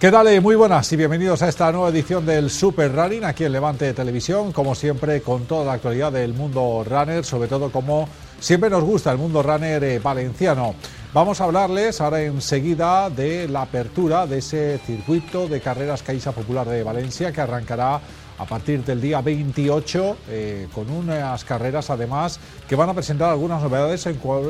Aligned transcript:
¿Qué 0.00 0.10
tal? 0.10 0.28
Eh, 0.28 0.40
muy 0.40 0.54
buenas 0.54 0.90
y 0.94 0.96
bienvenidos 0.96 1.42
a 1.42 1.50
esta 1.50 1.70
nueva 1.70 1.90
edición 1.90 2.24
del 2.24 2.48
Super 2.48 2.90
Running 2.90 3.22
aquí 3.22 3.44
en 3.44 3.52
Levante 3.52 3.92
Televisión, 3.92 4.50
como 4.50 4.74
siempre 4.74 5.20
con 5.20 5.44
toda 5.44 5.66
la 5.66 5.72
actualidad 5.74 6.10
del 6.10 6.32
mundo 6.32 6.82
runner, 6.88 7.22
sobre 7.22 7.48
todo 7.50 7.70
como 7.70 8.08
siempre 8.40 8.70
nos 8.70 8.82
gusta 8.82 9.12
el 9.12 9.18
mundo 9.18 9.42
runner 9.42 9.84
eh, 9.84 9.98
valenciano. 9.98 10.74
Vamos 11.12 11.42
a 11.42 11.44
hablarles 11.44 12.00
ahora 12.00 12.22
enseguida 12.22 13.10
de 13.10 13.46
la 13.46 13.60
apertura 13.60 14.26
de 14.26 14.38
ese 14.38 14.78
circuito 14.86 15.48
de 15.48 15.60
carreras 15.60 16.02
Caixa 16.02 16.32
Popular 16.32 16.66
de 16.66 16.82
Valencia 16.82 17.30
que 17.30 17.42
arrancará 17.42 18.00
a 18.40 18.46
partir 18.46 18.82
del 18.82 19.02
día 19.02 19.20
28, 19.20 20.16
eh, 20.30 20.66
con 20.74 20.88
unas 20.90 21.44
carreras 21.44 21.90
además 21.90 22.40
que 22.66 22.74
van 22.74 22.88
a 22.88 22.94
presentar 22.94 23.28
algunas 23.28 23.62
novedades, 23.62 24.08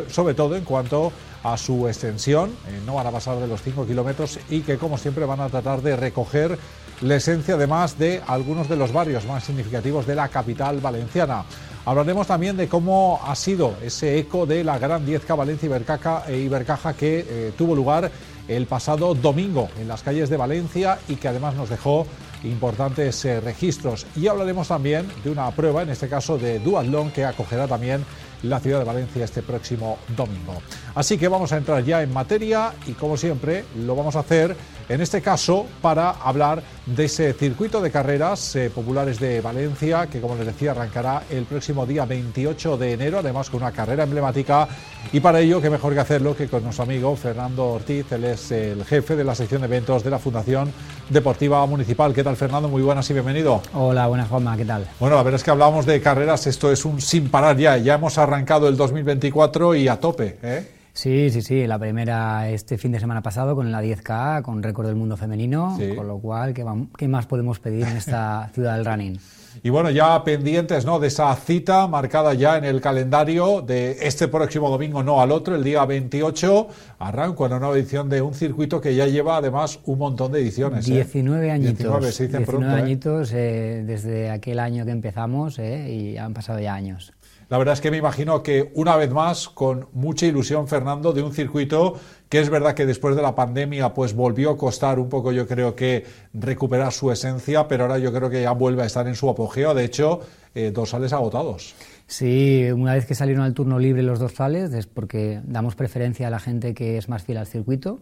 sobre 0.08 0.34
todo 0.34 0.54
en 0.54 0.64
cuanto 0.64 1.10
a 1.42 1.56
su 1.56 1.88
extensión, 1.88 2.50
eh, 2.68 2.80
no 2.86 2.94
van 2.94 3.08
a 3.08 3.10
pasar 3.10 3.38
de 3.40 3.48
los 3.48 3.60
5 3.62 3.86
kilómetros 3.86 4.38
y 4.48 4.60
que 4.60 4.78
como 4.78 4.96
siempre 4.96 5.24
van 5.24 5.40
a 5.40 5.48
tratar 5.48 5.82
de 5.82 5.96
recoger 5.96 6.56
la 7.00 7.16
esencia 7.16 7.54
además 7.54 7.98
de 7.98 8.22
algunos 8.28 8.68
de 8.68 8.76
los 8.76 8.92
barrios 8.92 9.26
más 9.26 9.42
significativos 9.42 10.06
de 10.06 10.14
la 10.14 10.28
capital 10.28 10.78
valenciana. 10.78 11.44
Hablaremos 11.84 12.28
también 12.28 12.56
de 12.56 12.68
cómo 12.68 13.18
ha 13.24 13.34
sido 13.34 13.74
ese 13.82 14.18
eco 14.18 14.46
de 14.46 14.62
la 14.62 14.78
Gran 14.78 15.04
10K 15.04 15.36
Valencia 15.36 15.66
Ibercaja, 15.66 16.24
e 16.28 16.36
Ibercaja 16.36 16.92
que 16.92 17.52
tuvo 17.56 17.74
lugar 17.74 18.12
el 18.46 18.66
pasado 18.66 19.14
domingo 19.14 19.68
en 19.80 19.88
las 19.88 20.02
calles 20.02 20.28
de 20.28 20.36
Valencia 20.36 20.98
y 21.08 21.16
que 21.16 21.26
además 21.26 21.54
nos 21.54 21.70
dejó 21.70 22.06
importantes 22.44 23.24
eh, 23.24 23.40
registros. 23.40 24.06
Y 24.16 24.28
hablaremos 24.28 24.68
también 24.68 25.08
de 25.22 25.30
una 25.30 25.50
prueba, 25.50 25.82
en 25.82 25.90
este 25.90 26.08
caso 26.08 26.38
de 26.38 26.58
Duatlón, 26.58 27.10
que 27.10 27.24
acogerá 27.24 27.66
también 27.66 28.04
la 28.42 28.60
ciudad 28.60 28.78
de 28.78 28.84
Valencia 28.84 29.24
este 29.24 29.42
próximo 29.42 29.98
domingo. 30.16 30.62
Así 30.94 31.18
que 31.18 31.28
vamos 31.28 31.52
a 31.52 31.58
entrar 31.58 31.84
ya 31.84 32.02
en 32.02 32.12
materia 32.12 32.72
y 32.86 32.92
como 32.92 33.16
siempre 33.16 33.64
lo 33.76 33.94
vamos 33.94 34.16
a 34.16 34.20
hacer 34.20 34.56
en 34.90 35.00
este 35.00 35.22
caso 35.22 35.66
para 35.80 36.10
hablar 36.10 36.64
de 36.84 37.04
ese 37.04 37.32
circuito 37.32 37.80
de 37.80 37.92
carreras 37.92 38.56
eh, 38.56 38.70
populares 38.70 39.20
de 39.20 39.40
Valencia 39.40 40.08
que 40.08 40.20
como 40.20 40.34
les 40.34 40.46
decía 40.46 40.72
arrancará 40.72 41.22
el 41.30 41.44
próximo 41.44 41.86
día 41.86 42.04
28 42.04 42.76
de 42.76 42.92
enero, 42.94 43.20
además 43.20 43.48
con 43.50 43.62
una 43.62 43.70
carrera 43.70 44.02
emblemática 44.02 44.66
y 45.12 45.20
para 45.20 45.38
ello 45.38 45.62
qué 45.62 45.70
mejor 45.70 45.94
que 45.94 46.00
hacerlo 46.00 46.36
que 46.36 46.48
con 46.48 46.64
nuestro 46.64 46.82
amigo 46.82 47.14
Fernando 47.14 47.68
Ortiz, 47.68 48.10
él 48.10 48.24
es 48.24 48.50
el 48.50 48.84
jefe 48.84 49.14
de 49.14 49.22
la 49.22 49.36
sección 49.36 49.60
de 49.60 49.68
eventos 49.68 50.02
de 50.02 50.10
la 50.10 50.18
Fundación 50.18 50.72
Deportiva 51.08 51.64
Municipal. 51.66 52.12
¿Qué 52.12 52.24
tal 52.24 52.36
Fernando? 52.36 52.68
Muy 52.68 52.82
buenas 52.82 53.08
y 53.10 53.12
bienvenido. 53.12 53.62
Hola, 53.74 54.08
buenas 54.08 54.28
Juanma, 54.28 54.56
¿qué 54.56 54.64
tal? 54.64 54.88
Bueno, 54.98 55.18
a 55.18 55.22
ver, 55.22 55.34
es 55.34 55.44
que 55.44 55.52
hablamos 55.52 55.86
de 55.86 56.00
carreras, 56.00 56.48
esto 56.48 56.72
es 56.72 56.84
un 56.84 57.00
sin 57.00 57.28
parar 57.30 57.56
ya, 57.56 57.76
ya 57.76 57.94
hemos 57.94 58.18
arrancado 58.18 58.66
el 58.66 58.76
2024 58.76 59.76
y 59.76 59.86
a 59.86 60.00
tope, 60.00 60.36
¿eh? 60.42 60.79
Sí, 60.92 61.30
sí, 61.30 61.42
sí. 61.42 61.66
La 61.66 61.78
primera 61.78 62.48
este 62.50 62.78
fin 62.78 62.92
de 62.92 63.00
semana 63.00 63.22
pasado 63.22 63.54
con 63.54 63.70
la 63.70 63.82
10K, 63.82 64.42
con 64.42 64.62
récord 64.62 64.86
del 64.86 64.96
mundo 64.96 65.16
femenino, 65.16 65.78
con 65.96 66.06
lo 66.06 66.18
cual, 66.18 66.54
¿qué, 66.54 67.08
más 67.08 67.26
podemos 67.26 67.58
pedir 67.58 67.86
en 67.86 67.96
esta 67.96 68.50
ciudad 68.54 68.76
del 68.76 68.84
running? 68.84 69.18
Y 69.62 69.70
bueno, 69.70 69.90
ya 69.90 70.22
pendientes 70.24 70.86
¿no? 70.86 71.00
de 71.00 71.08
esa 71.08 71.34
cita 71.34 71.86
marcada 71.86 72.34
ya 72.34 72.56
en 72.56 72.64
el 72.64 72.80
calendario 72.80 73.62
de 73.62 73.98
este 74.00 74.28
próximo 74.28 74.70
domingo, 74.70 75.02
no 75.02 75.20
al 75.20 75.32
otro, 75.32 75.54
el 75.56 75.64
día 75.64 75.84
28, 75.84 76.68
arranca 77.00 77.44
una 77.44 77.58
nueva 77.58 77.76
edición 77.76 78.08
de 78.08 78.22
un 78.22 78.32
circuito 78.32 78.80
que 78.80 78.94
ya 78.94 79.06
lleva 79.06 79.36
además 79.36 79.80
un 79.84 79.98
montón 79.98 80.32
de 80.32 80.40
ediciones. 80.40 80.86
19 80.86 81.46
¿eh? 81.46 81.50
añitos. 81.50 81.78
19, 81.78 82.12
se 82.12 82.26
dicen 82.26 82.38
19 82.38 82.72
¿eh? 82.72 82.82
añitos 82.82 83.32
eh, 83.32 83.84
desde 83.86 84.30
aquel 84.30 84.60
año 84.60 84.84
que 84.84 84.92
empezamos 84.92 85.58
y 85.58 86.16
han 86.16 86.32
pasado 86.32 86.60
ya 86.60 86.74
años. 86.74 87.12
La 87.50 87.58
verdad 87.58 87.74
es 87.74 87.80
que 87.80 87.90
me 87.90 87.96
imagino 87.96 88.44
que 88.44 88.70
una 88.74 88.94
vez 88.94 89.10
más, 89.10 89.48
con 89.48 89.88
mucha 89.92 90.24
ilusión, 90.24 90.68
Fernando, 90.68 91.12
de 91.12 91.20
un 91.20 91.32
circuito 91.32 91.98
que 92.28 92.38
es 92.38 92.48
verdad 92.48 92.74
que 92.74 92.86
después 92.86 93.16
de 93.16 93.22
la 93.22 93.34
pandemia 93.34 93.92
pues 93.92 94.14
volvió 94.14 94.50
a 94.50 94.56
costar 94.56 95.00
un 95.00 95.08
poco, 95.08 95.32
yo 95.32 95.48
creo 95.48 95.74
que 95.74 96.06
recuperar 96.32 96.92
su 96.92 97.10
esencia, 97.10 97.66
pero 97.66 97.82
ahora 97.82 97.98
yo 97.98 98.12
creo 98.12 98.30
que 98.30 98.42
ya 98.42 98.52
vuelve 98.52 98.84
a 98.84 98.86
estar 98.86 99.08
en 99.08 99.16
su 99.16 99.28
apogeo. 99.28 99.74
De 99.74 99.84
hecho, 99.84 100.20
eh, 100.54 100.70
dorsales 100.70 101.12
agotados. 101.12 101.74
Sí, 102.06 102.68
una 102.72 102.94
vez 102.94 103.04
que 103.04 103.16
salieron 103.16 103.42
al 103.42 103.52
turno 103.52 103.80
libre 103.80 104.04
los 104.04 104.20
dorsales, 104.20 104.72
es 104.72 104.86
porque 104.86 105.40
damos 105.44 105.74
preferencia 105.74 106.28
a 106.28 106.30
la 106.30 106.38
gente 106.38 106.72
que 106.72 106.98
es 106.98 107.08
más 107.08 107.24
fiel 107.24 107.38
al 107.38 107.48
circuito. 107.48 107.98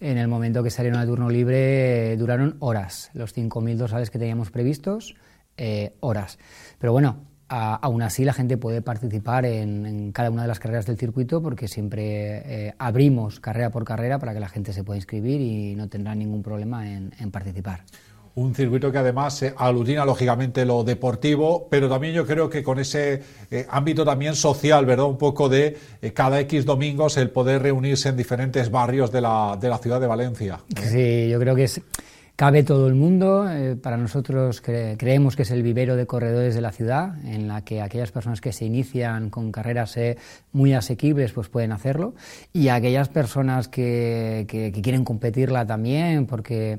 En 0.00 0.18
el 0.18 0.26
momento 0.26 0.64
que 0.64 0.70
salieron 0.70 0.98
al 0.98 1.06
turno 1.06 1.30
libre 1.30 2.16
duraron 2.16 2.56
horas, 2.58 3.10
los 3.14 3.32
5.000 3.36 3.76
dorsales 3.76 4.10
que 4.10 4.18
teníamos 4.18 4.50
previstos, 4.50 5.14
eh, 5.56 5.94
horas. 6.00 6.40
Pero 6.80 6.92
bueno, 6.92 7.28
aún 7.48 8.02
así 8.02 8.24
la 8.24 8.32
gente 8.32 8.56
puede 8.56 8.82
participar 8.82 9.46
en, 9.46 10.12
cada 10.12 10.30
una 10.30 10.42
de 10.42 10.48
las 10.48 10.58
carreras 10.58 10.86
del 10.86 10.98
circuito 10.98 11.42
porque 11.42 11.68
siempre 11.68 12.66
eh, 12.68 12.74
abrimos 12.78 13.40
carrera 13.40 13.70
por 13.70 13.84
carrera 13.84 14.18
para 14.18 14.34
que 14.34 14.40
la 14.40 14.48
gente 14.48 14.72
se 14.72 14.84
pueda 14.84 14.98
inscribir 14.98 15.40
y 15.40 15.74
no 15.74 15.88
tendrá 15.88 16.14
ningún 16.14 16.42
problema 16.42 16.88
en, 16.90 17.10
participar. 17.30 17.84
Un 18.34 18.54
circuito 18.54 18.92
que 18.92 18.98
además 18.98 19.34
se 19.34 19.54
aglutina 19.56 20.04
lógicamente 20.04 20.64
lo 20.64 20.84
deportivo, 20.84 21.66
pero 21.68 21.88
también 21.88 22.14
yo 22.14 22.24
creo 22.24 22.48
que 22.48 22.62
con 22.62 22.78
ese 22.78 23.22
eh, 23.50 23.66
ámbito 23.68 24.04
también 24.04 24.36
social, 24.36 24.86
¿verdad? 24.86 25.06
Un 25.06 25.18
poco 25.18 25.48
de 25.48 25.76
eh, 26.00 26.12
cada 26.12 26.38
X 26.40 26.64
domingos 26.64 27.16
el 27.16 27.30
poder 27.30 27.62
reunirse 27.62 28.08
en 28.08 28.16
diferentes 28.16 28.70
barrios 28.70 29.10
de 29.10 29.22
la, 29.22 29.58
de 29.60 29.68
la 29.68 29.78
ciudad 29.78 30.00
de 30.00 30.06
Valencia. 30.06 30.60
Sí, 30.84 31.28
yo 31.28 31.40
creo 31.40 31.56
que 31.56 31.64
es 31.64 31.80
Cabe 32.38 32.62
todo 32.62 32.86
el 32.86 32.94
mundo, 32.94 33.50
eh, 33.50 33.74
para 33.74 33.96
nosotros 33.96 34.60
creemos 34.60 35.34
que 35.34 35.42
es 35.42 35.50
el 35.50 35.64
vivero 35.64 35.96
de 35.96 36.06
corredores 36.06 36.54
de 36.54 36.60
la 36.60 36.70
ciudad, 36.70 37.18
en 37.24 37.48
la 37.48 37.64
que 37.64 37.82
aquellas 37.82 38.12
personas 38.12 38.40
que 38.40 38.52
se 38.52 38.64
inician 38.64 39.28
con 39.28 39.50
carreras 39.50 39.96
eh, 39.96 40.16
muy 40.52 40.72
asequibles 40.72 41.32
pues 41.32 41.48
pueden 41.48 41.72
hacerlo, 41.72 42.14
y 42.52 42.68
aquellas 42.68 43.08
personas 43.08 43.66
que, 43.66 44.46
quieren 44.80 45.04
competirla 45.04 45.66
también, 45.66 46.26
porque 46.26 46.78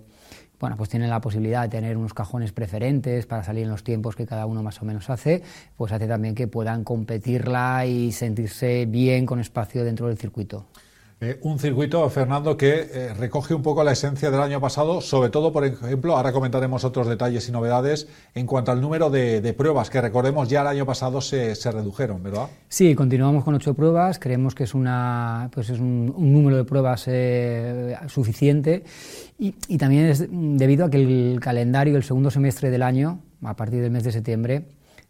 bueno, 0.62 0.78
pues 0.78 0.88
tienen 0.88 1.10
la 1.10 1.20
posibilidad 1.20 1.64
de 1.64 1.68
tener 1.68 1.98
unos 1.98 2.14
cajones 2.14 2.54
preferentes 2.54 3.26
para 3.26 3.44
salir 3.44 3.64
en 3.64 3.70
los 3.70 3.84
tiempos 3.84 4.16
que 4.16 4.26
cada 4.26 4.46
uno 4.46 4.64
más 4.64 4.82
o 4.82 4.86
menos 4.86 5.10
hace, 5.10 5.44
pues 5.76 5.92
hace 5.92 6.08
también 6.08 6.36
que 6.36 6.48
puedan 6.48 6.86
competirla 6.86 7.86
y 7.86 8.14
sentirse 8.14 8.86
bien 8.86 9.26
con 9.26 9.42
espacio 9.42 9.84
dentro 9.84 10.08
del 10.08 10.18
circuito. 10.18 10.68
Eh, 11.22 11.38
un 11.42 11.60
circuito, 11.60 12.10
Fernando, 12.10 12.56
que 12.56 12.90
eh, 12.94 13.14
recoge 13.14 13.54
un 13.54 13.62
poco 13.62 13.84
la 13.84 13.92
esencia 13.92 14.32
del 14.32 14.40
año 14.40 14.62
pasado, 14.62 15.02
sobre 15.02 15.30
todo, 15.30 15.52
por 15.52 15.66
ejemplo, 15.66 16.16
ahora 16.16 16.32
comentaremos 16.32 16.86
otros 16.86 17.08
detalles 17.08 17.50
y 17.50 17.52
novedades 17.52 18.08
en 18.36 18.46
cuanto 18.46 18.72
al 18.72 18.80
número 18.80 19.10
de, 19.10 19.54
pruebas, 19.58 19.90
que 19.90 20.00
recordemos 20.00 20.48
ya 20.48 20.62
el 20.62 20.68
año 20.68 20.86
pasado 20.86 21.20
se, 21.20 21.56
redujeron, 21.72 22.24
¿verdad? 22.24 22.48
Sí, 22.70 22.96
continuamos 22.96 23.44
con 23.44 23.54
ocho 23.54 23.74
pruebas, 23.74 24.18
creemos 24.18 24.56
que 24.56 24.64
es, 24.64 24.74
una, 24.74 25.50
pues 25.54 25.70
es 25.70 25.80
un, 25.82 26.06
número 26.18 26.56
de 26.56 26.64
pruebas 26.64 27.04
eh, 27.08 27.98
suficiente 28.08 28.86
y, 29.38 29.56
y 29.68 29.78
también 29.78 30.06
es 30.06 30.26
debido 30.30 30.86
a 30.86 30.90
que 30.90 30.98
el 30.98 31.40
calendario, 31.42 31.98
el 31.98 32.04
segundo 32.04 32.32
semestre 32.32 32.70
del 32.70 32.82
año, 32.82 33.20
a 33.44 33.58
partir 33.58 33.82
del 33.82 33.92
mes 33.92 34.06
de 34.06 34.14
septiembre, 34.14 34.64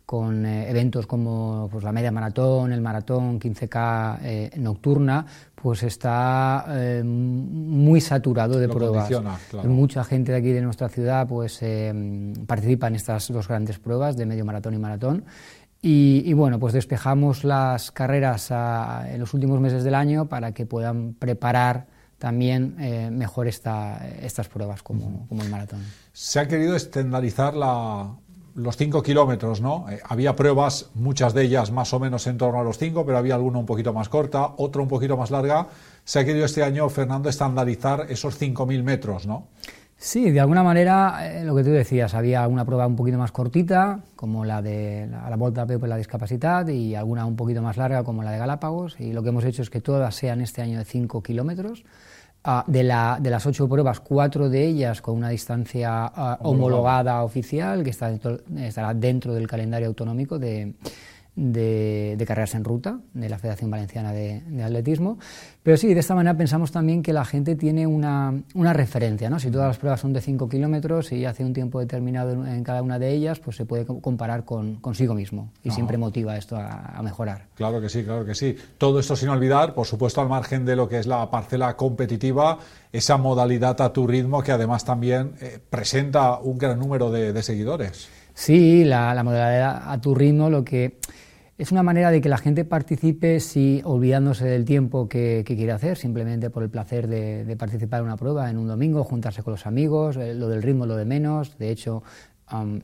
con 0.09 0.43
eh, 0.43 0.67
eventos 0.67 1.05
como 1.05 1.69
pues, 1.71 1.83
la 1.83 1.91
media 1.91 2.11
maratón, 2.11 2.71
el 2.71 2.81
maratón 2.81 3.39
15K 3.39 4.17
eh, 4.23 4.51
nocturna, 4.57 5.23
pues 5.53 5.83
está 5.83 6.65
eh, 6.67 7.03
muy 7.03 8.01
saturado 8.01 8.57
de 8.57 8.67
pruebas. 8.67 9.07
Mucha 9.65 10.03
gente 10.03 10.31
de 10.31 10.39
aquí 10.39 10.49
de 10.49 10.61
nuestra 10.61 10.89
ciudad 10.89 11.27
pues 11.27 11.63
participa 12.47 12.87
en 12.87 12.95
estas 12.95 13.31
dos 13.31 13.47
grandes 13.47 13.77
pruebas 13.77 14.17
de 14.17 14.25
medio 14.25 14.45
maratón 14.45 14.73
y 14.73 14.79
maratón. 14.79 15.25
Y, 15.79 16.33
bueno, 16.33 16.57
pues 16.57 16.73
despejamos 16.73 17.43
las 17.43 17.91
carreras 17.91 18.49
en 18.49 19.19
los 19.19 19.35
últimos 19.35 19.59
meses 19.59 19.83
del 19.83 19.93
año 19.93 20.25
para 20.25 20.53
que 20.53 20.65
puedan 20.65 21.13
preparar 21.13 21.85
también 22.17 22.75
mejor 23.15 23.47
esta, 23.47 24.09
estas 24.23 24.49
pruebas 24.49 24.81
como, 24.81 25.27
como 25.27 25.43
el 25.43 25.49
maratón. 25.51 25.83
Se 26.11 26.39
ha 26.39 26.47
querido 26.47 26.75
estandarizar 26.75 27.55
la, 27.55 28.11
los 28.59 28.77
5 28.77 29.01
kilómetros, 29.01 29.61
¿no? 29.61 29.85
Eh, 29.89 29.99
había 30.03 30.35
pruebas, 30.35 30.89
muchas 30.93 31.33
de 31.33 31.43
ellas 31.43 31.71
más 31.71 31.93
o 31.93 31.99
menos 31.99 32.27
en 32.27 32.37
torno 32.37 32.59
a 32.59 32.63
los 32.63 32.77
5, 32.77 33.05
pero 33.05 33.17
había 33.17 33.35
alguna 33.35 33.59
un 33.59 33.65
poquito 33.65 33.93
más 33.93 34.09
corta, 34.09 34.53
otra 34.57 34.81
un 34.81 34.87
poquito 34.87 35.17
más 35.17 35.31
larga. 35.31 35.67
Se 36.03 36.19
ha 36.19 36.25
querido 36.25 36.45
este 36.45 36.63
año, 36.63 36.87
Fernando, 36.89 37.29
estandarizar 37.29 38.07
esos 38.09 38.39
5.000 38.39 38.83
metros, 38.83 39.25
¿no? 39.25 39.47
Sí, 40.01 40.31
de 40.31 40.39
alguna 40.39 40.63
manera, 40.63 41.27
eh, 41.29 41.43
lo 41.43 41.53
que 41.55 41.63
tú 41.63 41.71
decías, 41.71 42.13
había 42.13 42.47
una 42.47 42.63
prueba 42.63 42.87
un 42.87 42.95
poquito 42.95 43.17
más 43.17 43.33
cortita, 43.33 43.99
como 44.15 44.45
la 44.45 44.61
de 44.61 45.07
la, 45.11 45.29
la 45.29 45.35
Volta 45.35 45.63
a 45.63 45.65
la 45.65 45.97
Discapacidad, 45.97 46.65
y 46.69 46.95
alguna 46.95 47.25
un 47.25 47.35
poquito 47.35 47.61
más 47.61 47.75
larga, 47.75 48.03
como 48.03 48.23
la 48.23 48.31
de 48.31 48.37
Galápagos, 48.37 48.97
y 48.99 49.11
lo 49.11 49.23
que 49.23 49.29
hemos 49.29 49.43
hecho 49.43 49.61
es 49.61 49.69
que 49.69 49.81
todas 49.81 50.15
sean 50.15 50.39
este 50.39 50.61
año 50.61 50.77
de 50.77 50.85
5 50.85 51.21
kilómetros. 51.21 51.83
De, 52.67 52.83
la, 52.83 53.19
de, 53.21 53.29
las 53.29 53.45
ocho 53.45 53.67
pruebas, 53.67 53.99
cuatro 53.99 54.49
de 54.49 54.65
ellas 54.65 55.01
con 55.01 55.17
una 55.17 55.29
distancia 55.29 56.05
ah, 56.05 56.39
homologada 56.41 57.23
oficial, 57.23 57.83
que 57.83 57.89
está 57.89 58.11
estará 58.57 58.93
dentro 58.93 59.33
del 59.33 59.45
calendario 59.45 59.89
autonómico 59.89 60.39
de, 60.39 60.73
de, 61.39 62.23
carreras 62.27 62.53
en 62.53 62.63
ruta 62.63 62.99
de 63.13 63.29
la 63.29 63.39
Federación 63.39 63.71
Valenciana 63.71 64.11
de, 64.11 64.43
Atletismo. 64.63 65.17
Pero 65.63 65.77
sí, 65.77 65.93
de 65.93 65.99
esta 65.99 66.15
manera 66.15 66.37
pensamos 66.37 66.71
también 66.71 67.01
que 67.01 67.13
la 67.13 67.23
gente 67.23 67.55
tiene 67.55 67.87
una, 67.87 68.33
una 68.53 68.73
referencia. 68.73 69.29
¿no? 69.29 69.39
Si 69.39 69.49
todas 69.49 69.67
las 69.67 69.77
pruebas 69.77 70.01
son 70.01 70.13
de 70.13 70.21
5 70.21 70.49
kilómetros 70.49 71.11
y 71.11 71.25
hace 71.25 71.43
un 71.45 71.53
tiempo 71.53 71.79
determinado 71.79 72.45
en 72.45 72.63
cada 72.63 72.81
una 72.81 72.99
de 72.99 73.11
ellas, 73.11 73.39
pues 73.39 73.55
se 73.55 73.65
puede 73.65 73.85
comparar 73.85 74.43
con, 74.43 74.75
consigo 74.75 75.15
mismo 75.15 75.51
y 75.63 75.71
siempre 75.71 75.97
motiva 75.97 76.37
esto 76.37 76.57
a, 76.57 76.99
mejorar. 77.01 77.45
Claro 77.55 77.79
que 77.79 77.87
sí, 77.87 78.03
claro 78.03 78.25
que 78.25 78.35
sí. 78.35 78.55
Todo 78.77 78.99
esto 78.99 79.15
sin 79.15 79.29
olvidar, 79.29 79.73
por 79.73 79.87
supuesto, 79.87 80.19
al 80.19 80.27
margen 80.27 80.65
de 80.65 80.75
lo 80.75 80.89
que 80.89 80.99
es 80.99 81.07
la 81.07 81.29
parcela 81.31 81.77
competitiva, 81.77 82.59
esa 82.91 83.17
modalidad 83.17 83.79
a 83.81 83.93
tu 83.93 84.05
ritmo 84.05 84.43
que 84.43 84.51
además 84.51 84.83
también 84.83 85.33
eh, 85.39 85.59
presenta 85.69 86.39
un 86.39 86.57
gran 86.57 86.77
número 86.77 87.09
de, 87.09 87.31
de 87.31 87.41
seguidores. 87.41 88.09
Sí, 88.33 88.85
la, 88.85 89.13
la 89.13 89.23
modalidad 89.23 89.91
a 89.91 89.99
tu 89.99 90.15
ritmo 90.15 90.49
lo 90.49 90.63
que 90.63 90.97
es 91.59 91.73
una 91.73 91.83
manera 91.83 92.09
de 92.09 92.21
que 92.21 92.29
la 92.29 92.37
gente 92.37 92.63
participe 92.63 93.41
si 93.41 93.81
olvidándose 93.83 94.45
del 94.45 94.63
tiempo 94.63 95.09
que, 95.09 95.43
quiere 95.45 95.73
hacer, 95.73 95.97
simplemente 95.97 96.49
por 96.49 96.63
el 96.63 96.69
placer 96.69 97.07
de, 97.07 97.53
participar 97.57 97.99
en 97.99 98.05
una 98.05 98.15
prueba 98.15 98.49
en 98.49 98.57
un 98.57 98.69
domingo, 98.69 99.03
juntarse 99.03 99.43
con 99.43 99.51
los 99.51 99.65
amigos, 99.65 100.15
eh, 100.15 100.33
lo 100.33 100.47
del 100.47 100.63
ritmo 100.63 100.85
lo 100.85 100.95
de 100.95 101.03
menos. 101.03 101.57
De 101.57 101.69
hecho, 101.69 102.01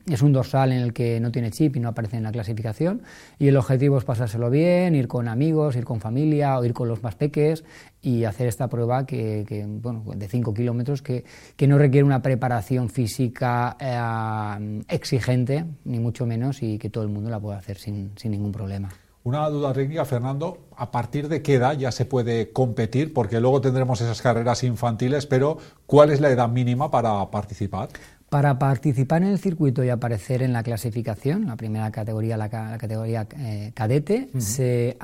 es 0.08 0.22
un 0.22 0.34
dorsal 0.34 0.72
en 0.72 0.82
el 0.82 0.94
que 0.94 1.20
no 1.20 1.32
tiene 1.32 1.52
chip 1.52 1.76
y 1.76 1.80
no 1.80 1.90
aparece 1.90 2.18
en 2.18 2.24
la 2.24 2.32
clasificación 2.32 3.02
y 3.40 3.48
el 3.48 3.58
objetivo 3.58 3.98
es 3.98 4.04
pasárselo 4.04 4.50
bien, 4.50 4.96
ir 4.96 5.08
con 5.08 5.28
amigos, 5.28 5.76
ir 5.76 5.86
con 5.86 6.00
familia 6.00 6.60
o 6.60 6.66
ir 6.66 6.74
con 6.74 6.88
los 6.88 7.02
más 7.02 7.16
peques 7.16 7.64
y 8.02 8.24
hacer 8.24 8.48
esta 8.48 8.68
prueba 8.68 9.06
que, 9.06 9.66
bueno, 9.82 10.04
de 10.16 10.28
5 10.28 10.54
kilómetros 10.54 11.02
que, 11.02 11.26
que, 11.56 11.68
no 11.68 11.78
requiere 11.78 12.06
una 12.06 12.22
preparación 12.22 12.90
física 12.90 13.76
eh, 13.80 14.84
exigente, 14.88 15.66
ni 15.86 16.00
mucho 16.00 16.28
menos, 16.28 16.62
y 16.62 16.78
que 16.78 16.92
todo 16.92 17.04
el 17.04 17.10
mundo 17.10 17.32
la 17.32 17.40
puede 17.40 17.58
hacer 17.58 17.78
sin, 17.78 18.12
sin 18.16 18.32
ningún 18.32 18.52
problema. 18.52 18.90
Una 19.24 19.50
duda 19.50 19.74
técnica, 19.74 20.06
Fernando, 20.06 20.68
¿a 20.78 20.92
partir 20.92 21.28
de 21.28 21.42
qué 21.42 21.56
edad 21.56 21.76
ya 21.76 21.92
se 21.92 22.06
puede 22.06 22.52
competir? 22.52 23.12
Porque 23.12 23.40
luego 23.40 23.60
tendremos 23.60 24.00
esas 24.00 24.22
carreras 24.22 24.64
infantiles, 24.64 25.26
pero 25.26 25.58
¿cuál 25.88 26.12
es 26.12 26.22
la 26.22 26.30
edad 26.30 26.48
mínima 26.48 26.92
para 26.92 27.32
participar? 27.32 27.90
Para 28.36 28.60
participar 28.60 29.24
en 29.24 29.30
el 29.30 29.40
circuito 29.40 29.82
y 29.82 29.88
aparecer 29.88 30.44
en 30.44 30.52
la 30.52 30.62
clasificación, 30.62 31.48
la 31.48 31.56
primera 31.56 31.90
categoría, 31.90 32.36
la, 32.36 32.50
categoría 32.50 33.26
eh, 33.40 33.72
cadete, 33.74 34.30
se, 34.40 34.98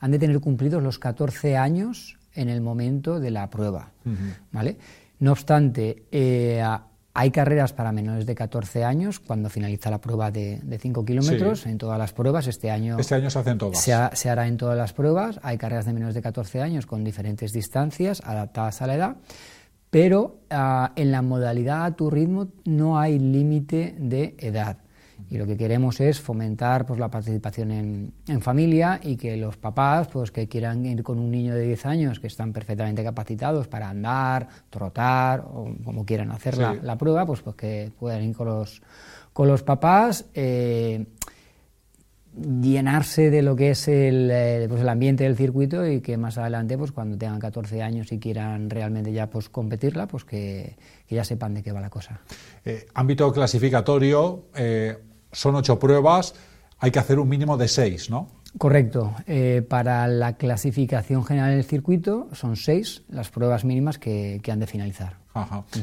han 0.00 0.10
de 0.10 0.18
tener 0.18 0.40
cumplidos 0.40 0.82
los 0.82 0.98
14 0.98 1.58
años 1.58 2.16
en 2.32 2.48
el 2.48 2.62
momento 2.62 3.20
de 3.20 3.30
la 3.32 3.50
prueba. 3.50 3.90
¿vale? 4.50 4.78
No 5.18 5.32
obstante, 5.32 6.04
eh, 6.10 6.64
hay 7.12 7.30
carreras 7.30 7.74
para 7.74 7.92
menores 7.92 8.24
de 8.24 8.34
14 8.34 8.82
años 8.82 9.20
cuando 9.20 9.50
finaliza 9.50 9.90
la 9.90 10.00
prueba 10.00 10.30
de, 10.30 10.78
5 10.80 11.04
kilómetros 11.04 11.66
en 11.66 11.76
todas 11.76 11.98
las 11.98 12.14
pruebas. 12.14 12.46
Este 12.46 12.70
año, 12.70 12.98
este 12.98 13.14
año 13.14 13.28
se 13.28 13.40
hacen 13.40 13.58
todas. 13.58 13.78
Se, 13.78 14.30
hará 14.30 14.46
en 14.46 14.56
todas 14.56 14.78
las 14.78 14.94
pruebas. 14.94 15.38
Hay 15.42 15.58
carreras 15.58 15.84
de 15.84 15.92
menores 15.92 16.14
de 16.14 16.22
14 16.22 16.62
años 16.62 16.86
con 16.86 17.04
diferentes 17.04 17.52
distancias 17.52 18.22
adaptadas 18.24 18.80
a 18.80 18.86
la 18.86 18.94
edad 18.94 19.16
pero 19.90 20.40
ah, 20.50 20.92
en 20.96 21.10
la 21.10 21.20
modalidad 21.20 21.84
a 21.84 21.96
tu 21.96 22.10
ritmo 22.10 22.48
no 22.64 22.98
hay 22.98 23.18
límite 23.18 23.94
de 23.98 24.36
edad. 24.38 24.78
Y 25.28 25.36
lo 25.36 25.46
que 25.46 25.56
queremos 25.56 26.00
es 26.00 26.20
fomentar 26.20 26.86
pues, 26.86 26.98
la 26.98 27.10
participación 27.10 27.70
en, 28.26 28.40
familia 28.40 28.98
y 29.02 29.16
que 29.16 29.36
los 29.36 29.56
papás 29.56 30.08
pues, 30.08 30.30
que 30.30 30.48
quieran 30.48 30.86
ir 30.86 31.02
con 31.02 31.18
un 31.18 31.30
niño 31.30 31.54
de 31.54 31.66
10 31.66 31.86
años 31.86 32.20
que 32.20 32.26
están 32.26 32.52
perfectamente 32.52 33.04
capacitados 33.04 33.68
para 33.68 33.90
andar, 33.90 34.48
trotar 34.70 35.40
o 35.40 35.72
como 35.84 36.06
quieran 36.06 36.30
hacer 36.32 36.56
la, 36.58 36.96
prueba, 36.96 37.26
pues, 37.26 37.42
pues, 37.42 37.56
que 37.56 37.92
puedan 37.98 38.22
ir 38.22 38.34
con 38.34 38.46
los, 38.46 38.82
con 39.32 39.46
los 39.46 39.62
papás. 39.62 40.24
Eh, 40.34 41.06
llenarse 42.36 43.30
de 43.30 43.42
lo 43.42 43.56
que 43.56 43.70
es 43.70 43.88
el, 43.88 44.30
eh, 44.30 44.66
pues 44.68 44.80
el 44.80 44.88
ambiente 44.88 45.24
del 45.24 45.36
circuito 45.36 45.86
y 45.86 46.00
que 46.00 46.16
más 46.16 46.38
adelante, 46.38 46.78
pues 46.78 46.92
cuando 46.92 47.18
tengan 47.18 47.40
14 47.40 47.82
años 47.82 48.12
y 48.12 48.18
quieran 48.18 48.70
realmente 48.70 49.12
ya 49.12 49.28
pues 49.28 49.48
competirla, 49.48 50.06
pues 50.06 50.24
que, 50.24 50.76
ya 51.08 51.24
sepan 51.24 51.54
de 51.54 51.62
qué 51.62 51.72
va 51.72 51.80
la 51.80 51.90
cosa. 51.90 52.20
Eh, 52.64 52.86
ámbito 52.94 53.32
clasificatorio, 53.32 54.44
eh, 54.54 54.96
son 55.32 55.56
ocho 55.56 55.78
pruebas, 55.78 56.34
hay 56.78 56.90
que 56.90 56.98
hacer 56.98 57.18
un 57.18 57.28
mínimo 57.28 57.56
de 57.56 57.68
seis, 57.68 58.10
¿no? 58.10 58.28
Correcto. 58.58 59.14
para 59.68 60.08
la 60.08 60.36
clasificación 60.36 61.24
general 61.24 61.52
del 61.52 61.62
circuito 61.62 62.28
son 62.32 62.56
seis 62.56 63.04
las 63.08 63.30
pruebas 63.30 63.64
mínimas 63.64 63.96
que 63.98 64.40
han 64.50 64.58
de 64.58 64.66
finalizar. 64.66 65.20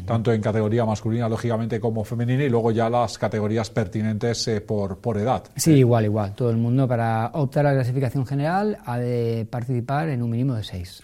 Tanto 0.05 0.33
en 0.33 0.41
categoría 0.41 0.85
masculina, 0.85 1.29
lógicamente, 1.29 1.79
como 1.79 2.03
femenina, 2.03 2.44
y 2.44 2.49
luego 2.49 2.71
ya 2.71 2.89
las 2.89 3.17
categorías 3.17 3.69
pertinentes 3.69 4.45
eh, 4.47 4.59
por, 4.59 4.97
por 4.97 5.17
edad. 5.17 5.44
Sí, 5.55 5.71
igual, 5.71 6.05
igual. 6.05 6.35
Todo 6.35 6.49
el 6.49 6.57
mundo, 6.57 6.88
para 6.88 7.31
optar 7.33 7.65
a 7.65 7.69
la 7.69 7.75
clasificación 7.75 8.25
general, 8.25 8.77
ha 8.85 8.97
de 8.97 9.47
participar 9.49 10.09
en 10.09 10.21
un 10.21 10.31
mínimo 10.31 10.53
de 10.55 10.63
seis. 10.63 11.01